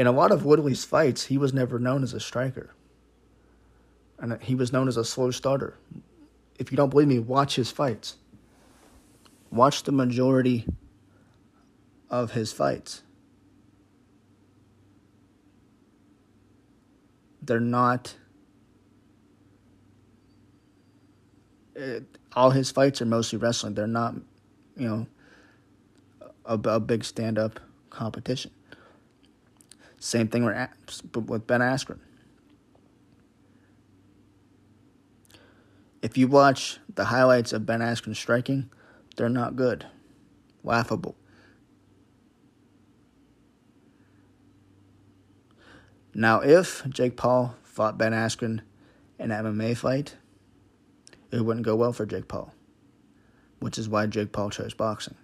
In 0.00 0.06
a 0.06 0.12
lot 0.12 0.32
of 0.32 0.46
Woodley's 0.46 0.82
fights, 0.82 1.26
he 1.26 1.36
was 1.36 1.52
never 1.52 1.78
known 1.78 2.02
as 2.02 2.14
a 2.14 2.20
striker. 2.20 2.70
And 4.18 4.42
he 4.42 4.54
was 4.54 4.72
known 4.72 4.88
as 4.88 4.96
a 4.96 5.04
slow 5.04 5.30
starter. 5.30 5.76
If 6.58 6.72
you 6.72 6.76
don't 6.78 6.88
believe 6.88 7.06
me, 7.06 7.18
watch 7.18 7.56
his 7.56 7.70
fights. 7.70 8.16
Watch 9.50 9.82
the 9.82 9.92
majority 9.92 10.64
of 12.08 12.32
his 12.32 12.50
fights. 12.50 13.02
They're 17.42 17.60
not. 17.60 18.14
It, 21.76 22.04
all 22.32 22.52
his 22.52 22.70
fights 22.70 23.02
are 23.02 23.06
mostly 23.06 23.38
wrestling. 23.38 23.74
They're 23.74 23.86
not, 23.86 24.14
you 24.78 24.88
know, 24.88 25.06
a, 26.46 26.54
a 26.54 26.80
big 26.80 27.04
stand 27.04 27.38
up 27.38 27.60
competition. 27.90 28.50
Same 30.00 30.28
thing 30.28 30.44
with 30.44 31.46
Ben 31.46 31.60
Askren. 31.60 31.98
If 36.02 36.16
you 36.16 36.26
watch 36.26 36.78
the 36.94 37.04
highlights 37.04 37.52
of 37.52 37.66
Ben 37.66 37.80
Askren 37.80 38.16
striking, 38.16 38.70
they're 39.16 39.28
not 39.28 39.54
good. 39.54 39.86
Laughable. 40.64 41.14
Now, 46.14 46.40
if 46.40 46.82
Jake 46.88 47.16
Paul 47.18 47.54
fought 47.62 47.98
Ben 47.98 48.12
Askren 48.12 48.62
in 49.18 49.30
an 49.30 49.44
MMA 49.44 49.76
fight, 49.76 50.16
it 51.30 51.44
wouldn't 51.44 51.66
go 51.66 51.76
well 51.76 51.92
for 51.92 52.06
Jake 52.06 52.26
Paul, 52.26 52.54
which 53.58 53.76
is 53.76 53.88
why 53.88 54.06
Jake 54.06 54.32
Paul 54.32 54.48
chose 54.48 54.72
boxing. 54.72 55.16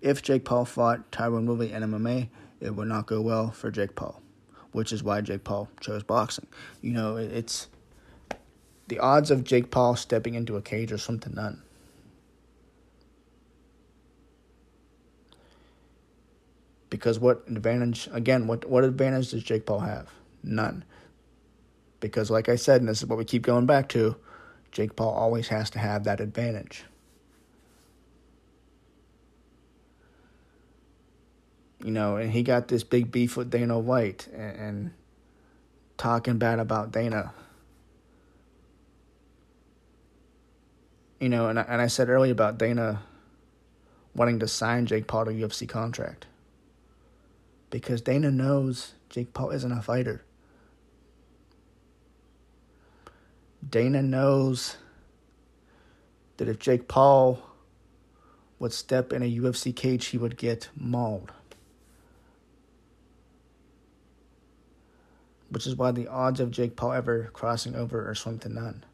If 0.00 0.22
Jake 0.22 0.44
Paul 0.44 0.64
fought 0.64 1.10
Tyron 1.10 1.46
Woodley 1.46 1.72
in 1.72 1.82
MMA, 1.82 2.28
it 2.60 2.74
would 2.74 2.88
not 2.88 3.06
go 3.06 3.20
well 3.20 3.50
for 3.50 3.70
Jake 3.70 3.94
Paul, 3.94 4.20
which 4.72 4.92
is 4.92 5.02
why 5.02 5.20
Jake 5.20 5.44
Paul 5.44 5.68
chose 5.80 6.02
boxing. 6.02 6.46
You 6.80 6.92
know, 6.92 7.16
it's 7.16 7.68
the 8.88 8.98
odds 8.98 9.30
of 9.30 9.44
Jake 9.44 9.70
Paul 9.70 9.96
stepping 9.96 10.34
into 10.34 10.56
a 10.56 10.62
cage 10.62 10.92
are 10.92 10.98
something 10.98 11.34
none. 11.34 11.62
Because 16.88 17.18
what 17.18 17.42
advantage, 17.48 18.08
again, 18.12 18.46
what, 18.46 18.68
what 18.68 18.84
advantage 18.84 19.32
does 19.32 19.42
Jake 19.42 19.66
Paul 19.66 19.80
have? 19.80 20.08
None. 20.42 20.84
Because, 21.98 22.30
like 22.30 22.48
I 22.48 22.56
said, 22.56 22.80
and 22.80 22.88
this 22.88 23.02
is 23.02 23.06
what 23.06 23.18
we 23.18 23.24
keep 23.24 23.42
going 23.42 23.66
back 23.66 23.88
to, 23.90 24.16
Jake 24.70 24.94
Paul 24.94 25.12
always 25.12 25.48
has 25.48 25.68
to 25.70 25.78
have 25.78 26.04
that 26.04 26.20
advantage. 26.20 26.84
You 31.82 31.90
know, 31.90 32.16
and 32.16 32.30
he 32.30 32.42
got 32.42 32.68
this 32.68 32.84
big 32.84 33.12
beef 33.12 33.36
with 33.36 33.50
Dana 33.50 33.78
White 33.78 34.28
and, 34.28 34.56
and 34.58 34.90
talking 35.98 36.38
bad 36.38 36.58
about 36.58 36.90
Dana. 36.90 37.32
You 41.20 41.28
know, 41.28 41.48
and 41.48 41.58
I, 41.58 41.62
and 41.62 41.80
I 41.80 41.86
said 41.86 42.08
earlier 42.08 42.32
about 42.32 42.58
Dana 42.58 43.02
wanting 44.14 44.38
to 44.40 44.48
sign 44.48 44.86
Jake 44.86 45.06
Paul 45.06 45.26
to 45.26 45.30
a 45.30 45.34
UFC 45.34 45.68
contract 45.68 46.26
because 47.70 48.00
Dana 48.00 48.30
knows 48.30 48.92
Jake 49.10 49.32
Paul 49.32 49.50
isn't 49.50 49.72
a 49.72 49.82
fighter. 49.82 50.24
Dana 53.68 54.02
knows 54.02 54.76
that 56.36 56.48
if 56.48 56.58
Jake 56.58 56.88
Paul 56.88 57.42
would 58.58 58.72
step 58.72 59.12
in 59.12 59.22
a 59.22 59.38
UFC 59.38 59.74
cage, 59.74 60.06
he 60.06 60.18
would 60.18 60.36
get 60.36 60.68
mauled. 60.76 61.32
Which 65.48 65.66
is 65.66 65.76
why 65.76 65.92
the 65.92 66.08
odds 66.08 66.40
of 66.40 66.50
Jake 66.50 66.76
Paul 66.76 66.92
ever 66.92 67.30
crossing 67.32 67.74
over 67.74 68.08
are 68.08 68.14
slim 68.14 68.38
to 68.40 68.48
none. 68.48 68.84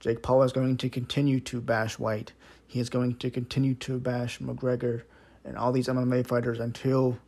Jake 0.00 0.22
Paul 0.22 0.42
is 0.42 0.52
going 0.52 0.76
to 0.76 0.88
continue 0.88 1.40
to 1.40 1.60
bash 1.60 1.98
White. 1.98 2.32
He 2.66 2.80
is 2.80 2.88
going 2.88 3.16
to 3.16 3.30
continue 3.30 3.74
to 3.74 3.98
bash 3.98 4.38
McGregor 4.38 5.02
and 5.44 5.56
all 5.56 5.72
these 5.72 5.88
MMA 5.88 6.26
fighters 6.26 6.60
until 6.60 7.18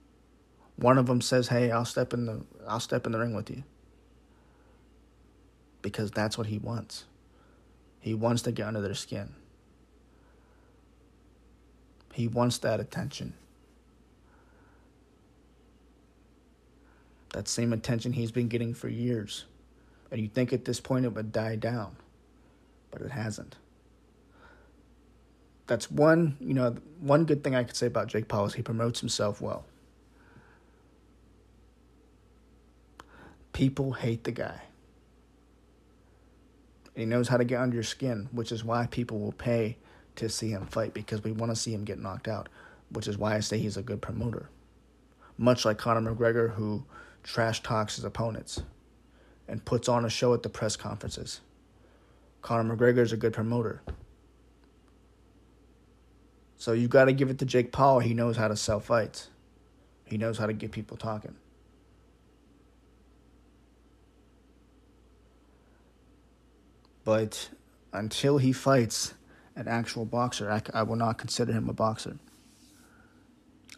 one 0.76 0.98
of 0.98 1.06
them 1.06 1.20
says, 1.20 1.48
"Hey, 1.48 1.70
I'll 1.70 1.84
step 1.84 2.12
in 2.14 2.26
the 2.26 2.44
I'll 2.66 2.80
step 2.80 3.06
in 3.06 3.12
the 3.12 3.18
ring 3.18 3.34
with 3.34 3.50
you." 3.50 3.64
Because 5.82 6.10
that's 6.10 6.38
what 6.38 6.46
he 6.46 6.58
wants. 6.58 7.04
He 8.00 8.14
wants 8.14 8.42
to 8.42 8.52
get 8.52 8.66
under 8.66 8.80
their 8.80 8.94
skin. 8.94 9.34
He 12.12 12.28
wants 12.28 12.58
that 12.58 12.80
attention. 12.80 13.34
That 17.30 17.48
same 17.48 17.72
attention 17.72 18.12
he's 18.12 18.32
been 18.32 18.48
getting 18.48 18.74
for 18.74 18.88
years. 18.88 19.44
And 20.10 20.20
you 20.20 20.28
think 20.28 20.52
at 20.52 20.64
this 20.64 20.80
point 20.80 21.04
it 21.04 21.14
would 21.14 21.32
die 21.32 21.56
down, 21.56 21.96
but 22.90 23.00
it 23.02 23.12
hasn't 23.12 23.56
that's 25.70 25.88
one, 25.88 26.36
you 26.40 26.52
know, 26.52 26.74
one 26.98 27.24
good 27.24 27.44
thing 27.44 27.54
I 27.54 27.62
could 27.62 27.76
say 27.76 27.86
about 27.86 28.08
Jake 28.08 28.26
Paul 28.26 28.46
is 28.46 28.54
he 28.54 28.60
promotes 28.60 28.98
himself 28.98 29.40
well. 29.40 29.64
People 33.52 33.92
hate 33.92 34.24
the 34.24 34.32
guy. 34.32 34.62
He 36.96 37.04
knows 37.04 37.28
how 37.28 37.36
to 37.36 37.44
get 37.44 37.60
under 37.60 37.74
your 37.74 37.84
skin, 37.84 38.28
which 38.32 38.50
is 38.50 38.64
why 38.64 38.88
people 38.90 39.20
will 39.20 39.30
pay 39.30 39.76
to 40.16 40.28
see 40.28 40.50
him 40.50 40.66
fight 40.66 40.92
because 40.92 41.22
we 41.22 41.30
want 41.30 41.52
to 41.52 41.56
see 41.56 41.72
him 41.72 41.84
get 41.84 42.00
knocked 42.00 42.26
out, 42.26 42.48
which 42.90 43.06
is 43.06 43.16
why 43.16 43.36
I 43.36 43.40
say 43.40 43.58
he's 43.58 43.76
a 43.76 43.82
good 43.82 44.02
promoter. 44.02 44.50
Much 45.38 45.64
like 45.64 45.78
Conor 45.78 46.12
McGregor, 46.12 46.54
who 46.54 46.82
trash 47.22 47.62
talks 47.62 47.96
his 47.96 48.04
opponents 48.04 48.62
and 49.48 49.64
puts 49.64 49.88
on 49.88 50.04
a 50.04 50.10
show 50.10 50.32
at 50.34 50.42
the 50.42 50.48
press 50.48 50.76
conferences. 50.76 51.40
Conor 52.42 52.76
McGregor 52.76 52.98
is 52.98 53.12
a 53.12 53.16
good 53.16 53.32
promoter. 53.32 53.82
So 56.56 56.72
you 56.72 56.88
got 56.88 57.06
to 57.06 57.12
give 57.12 57.30
it 57.30 57.38
to 57.38 57.44
Jake 57.44 57.72
Paul. 57.72 58.00
He 58.00 58.14
knows 58.14 58.36
how 58.36 58.48
to 58.48 58.56
sell 58.56 58.80
fights. 58.80 59.28
He 60.04 60.18
knows 60.18 60.38
how 60.38 60.46
to 60.46 60.52
get 60.52 60.72
people 60.72 60.96
talking. 60.96 61.34
But 67.04 67.48
until 67.92 68.38
he 68.38 68.52
fights 68.52 69.14
an 69.56 69.68
actual 69.68 70.04
boxer, 70.04 70.50
I, 70.50 70.62
I 70.72 70.82
will 70.82 70.96
not 70.96 71.18
consider 71.18 71.52
him 71.52 71.68
a 71.68 71.72
boxer. 71.72 72.18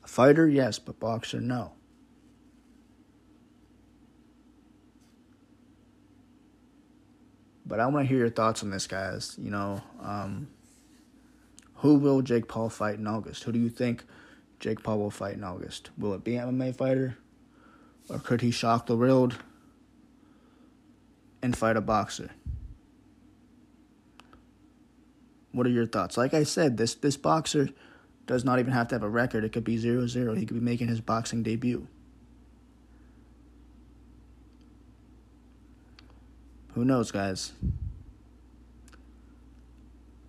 A 0.04 0.08
fighter, 0.08 0.48
yes, 0.48 0.78
but 0.78 0.98
boxer, 0.98 1.40
no. 1.40 1.72
But 7.72 7.80
I 7.80 7.86
want 7.86 8.04
to 8.04 8.08
hear 8.10 8.18
your 8.18 8.28
thoughts 8.28 8.62
on 8.62 8.68
this, 8.68 8.86
guys. 8.86 9.34
You 9.40 9.50
know, 9.50 9.80
um, 10.02 10.48
who 11.76 11.94
will 11.94 12.20
Jake 12.20 12.46
Paul 12.46 12.68
fight 12.68 12.98
in 12.98 13.06
August? 13.06 13.44
Who 13.44 13.52
do 13.52 13.58
you 13.58 13.70
think 13.70 14.04
Jake 14.60 14.82
Paul 14.82 14.98
will 14.98 15.10
fight 15.10 15.36
in 15.36 15.42
August? 15.42 15.88
Will 15.96 16.12
it 16.12 16.22
be 16.22 16.36
an 16.36 16.54
MMA 16.54 16.76
fighter? 16.76 17.16
Or 18.10 18.18
could 18.18 18.42
he 18.42 18.50
shock 18.50 18.84
the 18.84 18.94
world 18.94 19.38
and 21.40 21.56
fight 21.56 21.78
a 21.78 21.80
boxer? 21.80 22.32
What 25.52 25.66
are 25.66 25.70
your 25.70 25.86
thoughts? 25.86 26.18
Like 26.18 26.34
I 26.34 26.42
said, 26.42 26.76
this 26.76 26.94
this 26.94 27.16
boxer 27.16 27.70
does 28.26 28.44
not 28.44 28.58
even 28.58 28.74
have 28.74 28.88
to 28.88 28.96
have 28.96 29.02
a 29.02 29.08
record. 29.08 29.44
It 29.44 29.52
could 29.52 29.64
be 29.64 29.78
0-0. 29.78 30.36
He 30.36 30.44
could 30.44 30.58
be 30.58 30.60
making 30.62 30.88
his 30.88 31.00
boxing 31.00 31.42
debut. 31.42 31.88
Who 36.74 36.84
knows, 36.84 37.10
guys? 37.10 37.52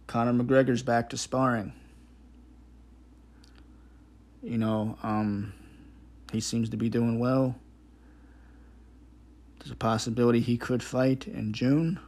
Conor 0.07 0.33
McGregor's 0.43 0.83
back 0.83 1.09
to 1.09 1.17
sparring. 1.17 1.73
You 4.41 4.57
know, 4.57 4.97
um, 5.03 5.53
he 6.31 6.41
seems 6.41 6.69
to 6.69 6.77
be 6.77 6.89
doing 6.89 7.17
well. 7.17 7.55
There's 9.59 9.71
a 9.71 9.75
possibility 9.75 10.41
he 10.41 10.57
could 10.57 10.83
fight 10.83 11.27
in 11.27 11.53
June. 11.53 11.99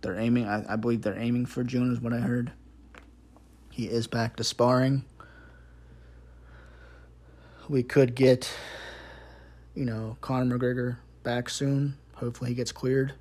they're 0.00 0.18
aiming. 0.18 0.46
I, 0.48 0.64
I 0.72 0.76
believe 0.76 1.02
they're 1.02 1.16
aiming 1.18 1.46
for 1.46 1.62
June, 1.64 1.92
is 1.92 2.00
what 2.00 2.12
I 2.12 2.18
heard. 2.18 2.52
He 3.70 3.86
is 3.86 4.06
back 4.08 4.36
to 4.36 4.44
sparring. 4.44 5.04
We 7.68 7.82
could 7.84 8.14
get, 8.16 8.52
you 9.74 9.84
know, 9.84 10.16
Conor 10.20 10.58
McGregor 10.58 10.96
back 11.22 11.48
soon. 11.48 11.96
Hopefully, 12.14 12.50
he 12.50 12.54
gets 12.54 12.72
cleared. 12.72 13.14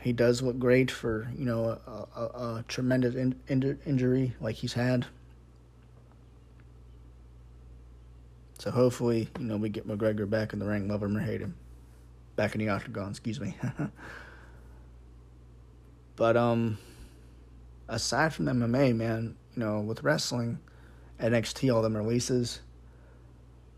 He 0.00 0.12
does 0.12 0.40
look 0.40 0.58
great 0.58 0.90
for 0.90 1.30
you 1.36 1.44
know 1.44 1.78
a, 1.86 2.06
a, 2.16 2.22
a 2.22 2.64
tremendous 2.68 3.14
in, 3.14 3.38
in, 3.48 3.78
injury 3.86 4.34
like 4.40 4.56
he's 4.56 4.72
had. 4.72 5.06
So 8.60 8.70
hopefully, 8.70 9.26
you 9.38 9.46
know, 9.46 9.56
we 9.56 9.70
get 9.70 9.88
McGregor 9.88 10.28
back 10.28 10.52
in 10.52 10.58
the 10.58 10.66
ring, 10.66 10.86
love 10.86 11.02
him 11.02 11.16
or 11.16 11.20
hate 11.20 11.40
him, 11.40 11.54
back 12.36 12.54
in 12.54 12.58
the 12.58 12.68
octagon. 12.68 13.08
Excuse 13.08 13.40
me. 13.40 13.56
but 16.16 16.36
um, 16.36 16.76
aside 17.88 18.34
from 18.34 18.44
MMA, 18.44 18.94
man, 18.94 19.34
you 19.56 19.60
know, 19.60 19.80
with 19.80 20.02
wrestling, 20.02 20.58
NXT, 21.18 21.74
all 21.74 21.80
them 21.80 21.96
releases, 21.96 22.60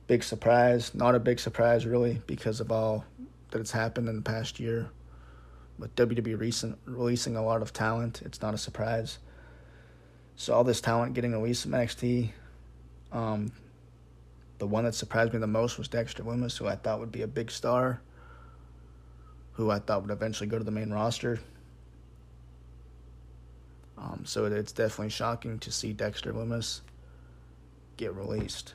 big 0.07 0.23
surprise. 0.23 0.95
Not 0.95 1.15
a 1.15 1.21
big 1.21 1.41
surprise 1.41 1.87
really 1.87 2.21
because 2.27 2.61
of 2.61 2.73
all 2.73 3.05
that 3.51 3.59
has 3.59 3.71
happened 3.71 4.09
in 4.09 4.17
the 4.17 4.23
past 4.23 4.59
year 4.59 4.91
with 5.79 5.95
WWE 5.97 6.39
recent 6.39 6.79
releasing 6.85 7.37
a 7.37 7.45
lot 7.45 7.63
of 7.63 7.73
talent, 7.73 8.23
it's 8.25 8.41
not 8.41 8.55
a 8.55 8.59
surprise. 8.59 9.19
So 10.37 10.55
all 10.55 10.65
this 10.65 10.81
talent 10.81 11.15
getting 11.15 11.33
released 11.33 11.65
from 11.65 11.73
NXT, 11.73 12.31
um, 13.11 13.53
the 14.59 14.67
one 14.67 14.85
that 14.85 14.95
surprised 14.95 15.33
me 15.33 15.41
the 15.41 15.47
most 15.47 15.79
was 15.79 15.89
Dexter 15.89 16.23
Lumis, 16.23 16.57
who 16.57 16.67
I 16.67 16.77
thought 16.77 17.01
would 17.01 17.13
be 17.13 17.23
a 17.23 17.27
big 17.27 17.51
star, 17.51 18.01
who 19.53 19.71
I 19.71 19.81
thought 19.81 20.03
would 20.03 20.11
eventually 20.11 20.49
go 20.49 20.57
to 20.57 20.65
the 20.65 20.71
main 20.71 20.91
roster. 20.91 21.41
Um, 23.99 24.23
so 24.25 24.47
it's 24.47 24.73
definitely 24.73 25.11
shocking 25.11 25.59
to 25.61 25.71
see 25.71 25.93
Dexter 25.93 26.33
Lumis 26.33 26.81
get 27.97 28.15
released. 28.15 28.75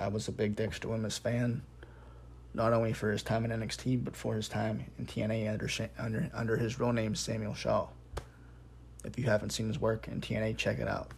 I 0.00 0.08
was 0.08 0.26
a 0.28 0.32
big 0.32 0.56
Dexter 0.56 0.88
Lumis 0.88 1.20
fan 1.20 1.62
not 2.54 2.72
only 2.72 2.92
for 2.92 3.12
his 3.12 3.22
time 3.22 3.44
in 3.44 3.50
NXT, 3.50 4.04
but 4.04 4.16
for 4.16 4.34
his 4.34 4.48
time 4.48 4.84
in 4.98 5.06
TNA 5.06 5.52
under, 5.52 5.68
under, 5.98 6.30
under 6.34 6.56
his 6.56 6.80
real 6.80 6.92
name, 6.92 7.14
Samuel 7.14 7.54
Shaw. 7.54 7.88
If 9.04 9.18
you 9.18 9.24
haven't 9.24 9.50
seen 9.50 9.68
his 9.68 9.78
work 9.78 10.08
in 10.08 10.20
TNA, 10.20 10.56
check 10.56 10.78
it 10.78 10.88
out. 10.88 11.12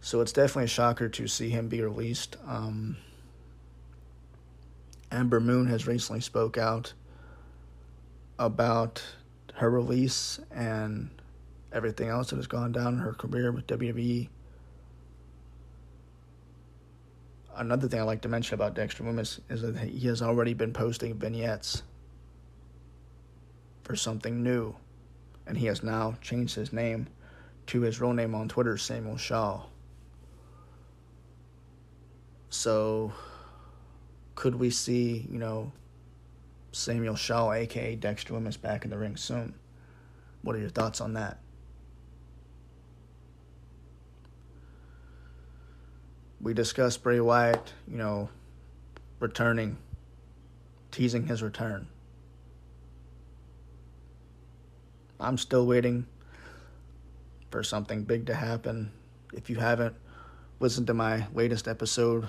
So 0.00 0.20
it's 0.20 0.32
definitely 0.32 0.64
a 0.64 0.68
shocker 0.68 1.08
to 1.08 1.26
see 1.26 1.48
him 1.48 1.68
be 1.68 1.80
released. 1.80 2.36
Um, 2.46 2.96
Ember 5.10 5.40
Moon 5.40 5.66
has 5.68 5.86
recently 5.86 6.20
spoke 6.20 6.58
out 6.58 6.92
about 8.38 9.02
her 9.54 9.70
release 9.70 10.38
and 10.54 11.08
everything 11.72 12.08
else 12.08 12.30
that 12.30 12.36
has 12.36 12.46
gone 12.46 12.72
down 12.72 12.94
in 12.94 13.00
her 13.00 13.14
career 13.14 13.50
with 13.50 13.66
WWE 13.66 14.28
another 17.56 17.88
thing 17.88 18.00
I 18.00 18.04
like 18.04 18.22
to 18.22 18.28
mention 18.28 18.54
about 18.54 18.74
Dexter 18.74 19.04
Lumis 19.04 19.40
is 19.48 19.62
that 19.62 19.76
he 19.76 20.06
has 20.08 20.22
already 20.22 20.54
been 20.54 20.72
posting 20.72 21.14
vignettes 21.14 21.82
for 23.82 23.96
something 23.96 24.42
new, 24.42 24.74
and 25.46 25.56
he 25.56 25.66
has 25.66 25.82
now 25.82 26.16
changed 26.20 26.54
his 26.54 26.72
name 26.72 27.08
to 27.68 27.80
his 27.80 28.00
real 28.00 28.12
name 28.12 28.34
on 28.34 28.48
Twitter, 28.48 28.76
Samuel 28.76 29.16
Shaw. 29.16 29.62
So, 32.50 33.12
could 34.34 34.54
we 34.54 34.70
see, 34.70 35.26
you 35.30 35.38
know, 35.38 35.72
Samuel 36.72 37.16
Shaw, 37.16 37.52
aka 37.52 37.96
Dexter 37.96 38.34
Lumis, 38.34 38.60
back 38.60 38.84
in 38.84 38.90
the 38.90 38.98
ring 38.98 39.16
soon? 39.16 39.54
What 40.42 40.56
are 40.56 40.60
your 40.60 40.70
thoughts 40.70 41.00
on 41.00 41.14
that? 41.14 41.38
We 46.40 46.54
discussed 46.54 47.02
Bray 47.02 47.20
Wyatt, 47.20 47.72
you 47.88 47.96
know, 47.96 48.28
returning, 49.20 49.78
teasing 50.90 51.26
his 51.26 51.42
return. 51.42 51.88
I'm 55.18 55.38
still 55.38 55.66
waiting 55.66 56.06
for 57.50 57.62
something 57.62 58.04
big 58.04 58.26
to 58.26 58.34
happen. 58.34 58.92
If 59.32 59.48
you 59.48 59.56
haven't 59.56 59.94
listened 60.60 60.86
to 60.88 60.94
my 60.94 61.26
latest 61.32 61.66
episode 61.66 62.28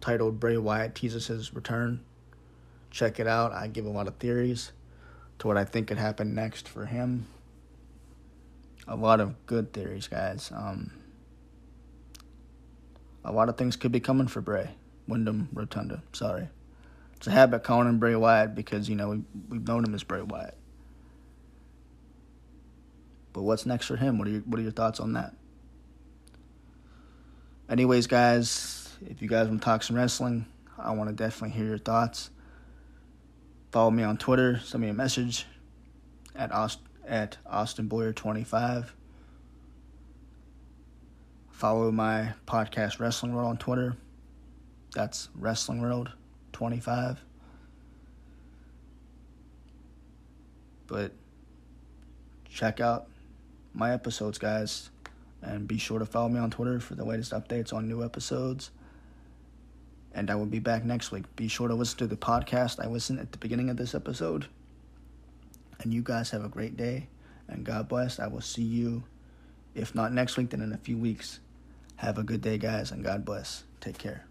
titled 0.00 0.38
Bray 0.38 0.58
Wyatt 0.58 0.94
Teases 0.94 1.28
His 1.28 1.54
Return, 1.54 2.04
check 2.90 3.18
it 3.18 3.26
out. 3.26 3.52
I 3.52 3.66
give 3.68 3.86
a 3.86 3.90
lot 3.90 4.08
of 4.08 4.16
theories 4.16 4.72
to 5.38 5.46
what 5.46 5.56
I 5.56 5.64
think 5.64 5.88
could 5.88 5.98
happen 5.98 6.34
next 6.34 6.68
for 6.68 6.86
him. 6.86 7.26
A 8.86 8.94
lot 8.94 9.20
of 9.20 9.46
good 9.46 9.72
theories, 9.72 10.06
guys. 10.06 10.52
Um, 10.54 10.92
a 13.26 13.32
lot 13.32 13.48
of 13.48 13.58
things 13.58 13.76
could 13.76 13.92
be 13.92 14.00
coming 14.00 14.28
for 14.28 14.40
Bray. 14.40 14.70
Windham 15.08 15.48
Rotunda. 15.52 16.02
Sorry. 16.12 16.48
It's 17.16 17.26
a 17.26 17.30
habit 17.30 17.64
calling 17.64 17.88
him 17.88 17.98
Bray 17.98 18.14
Wyatt 18.14 18.54
because, 18.54 18.88
you 18.88 18.96
know, 18.96 19.10
we, 19.10 19.22
we've 19.48 19.66
known 19.66 19.84
him 19.84 19.94
as 19.94 20.02
Bray 20.02 20.22
Wyatt. 20.22 20.56
But 23.32 23.42
what's 23.42 23.66
next 23.66 23.86
for 23.86 23.96
him? 23.96 24.18
What 24.18 24.28
are 24.28 24.30
your, 24.30 24.40
what 24.42 24.58
are 24.60 24.62
your 24.62 24.72
thoughts 24.72 25.00
on 25.00 25.12
that? 25.14 25.34
Anyways, 27.68 28.06
guys, 28.06 28.94
if 29.06 29.20
you 29.20 29.28
guys 29.28 29.48
want 29.48 29.60
to 29.60 29.64
talk 29.64 29.82
some 29.82 29.96
wrestling, 29.96 30.46
I 30.78 30.92
want 30.92 31.10
to 31.10 31.14
definitely 31.14 31.56
hear 31.56 31.66
your 31.66 31.78
thoughts. 31.78 32.30
Follow 33.72 33.90
me 33.90 34.02
on 34.02 34.16
Twitter. 34.16 34.60
Send 34.60 34.82
me 34.82 34.88
a 34.88 34.94
message 34.94 35.46
at 36.34 36.52
Aust- 36.52 36.78
at 37.06 37.38
Austin 37.46 37.88
Boyer 37.88 38.12
25 38.12 38.94
Follow 41.56 41.90
my 41.90 42.34
podcast, 42.46 43.00
Wrestling 43.00 43.32
World, 43.32 43.48
on 43.48 43.56
Twitter. 43.56 43.96
That's 44.94 45.30
Wrestling 45.34 45.80
World 45.80 46.10
25. 46.52 47.18
But 50.86 51.12
check 52.46 52.78
out 52.78 53.08
my 53.72 53.94
episodes, 53.94 54.36
guys. 54.36 54.90
And 55.40 55.66
be 55.66 55.78
sure 55.78 55.98
to 55.98 56.04
follow 56.04 56.28
me 56.28 56.38
on 56.38 56.50
Twitter 56.50 56.78
for 56.78 56.94
the 56.94 57.06
latest 57.06 57.32
updates 57.32 57.72
on 57.72 57.88
new 57.88 58.04
episodes. 58.04 58.70
And 60.12 60.30
I 60.30 60.34
will 60.34 60.44
be 60.44 60.58
back 60.58 60.84
next 60.84 61.10
week. 61.10 61.24
Be 61.36 61.48
sure 61.48 61.68
to 61.68 61.74
listen 61.74 61.96
to 62.00 62.06
the 62.06 62.18
podcast 62.18 62.84
I 62.84 62.88
listened 62.88 63.18
at 63.18 63.32
the 63.32 63.38
beginning 63.38 63.70
of 63.70 63.78
this 63.78 63.94
episode. 63.94 64.44
And 65.80 65.94
you 65.94 66.02
guys 66.02 66.28
have 66.32 66.44
a 66.44 66.50
great 66.50 66.76
day. 66.76 67.08
And 67.48 67.64
God 67.64 67.88
bless. 67.88 68.20
I 68.20 68.26
will 68.26 68.42
see 68.42 68.62
you, 68.62 69.04
if 69.74 69.94
not 69.94 70.12
next 70.12 70.36
week, 70.36 70.50
then 70.50 70.60
in 70.60 70.74
a 70.74 70.76
few 70.76 70.98
weeks. 70.98 71.40
Have 71.96 72.18
a 72.18 72.22
good 72.22 72.42
day, 72.42 72.58
guys, 72.58 72.90
and 72.90 73.02
God 73.02 73.24
bless. 73.24 73.64
Take 73.80 73.98
care. 73.98 74.26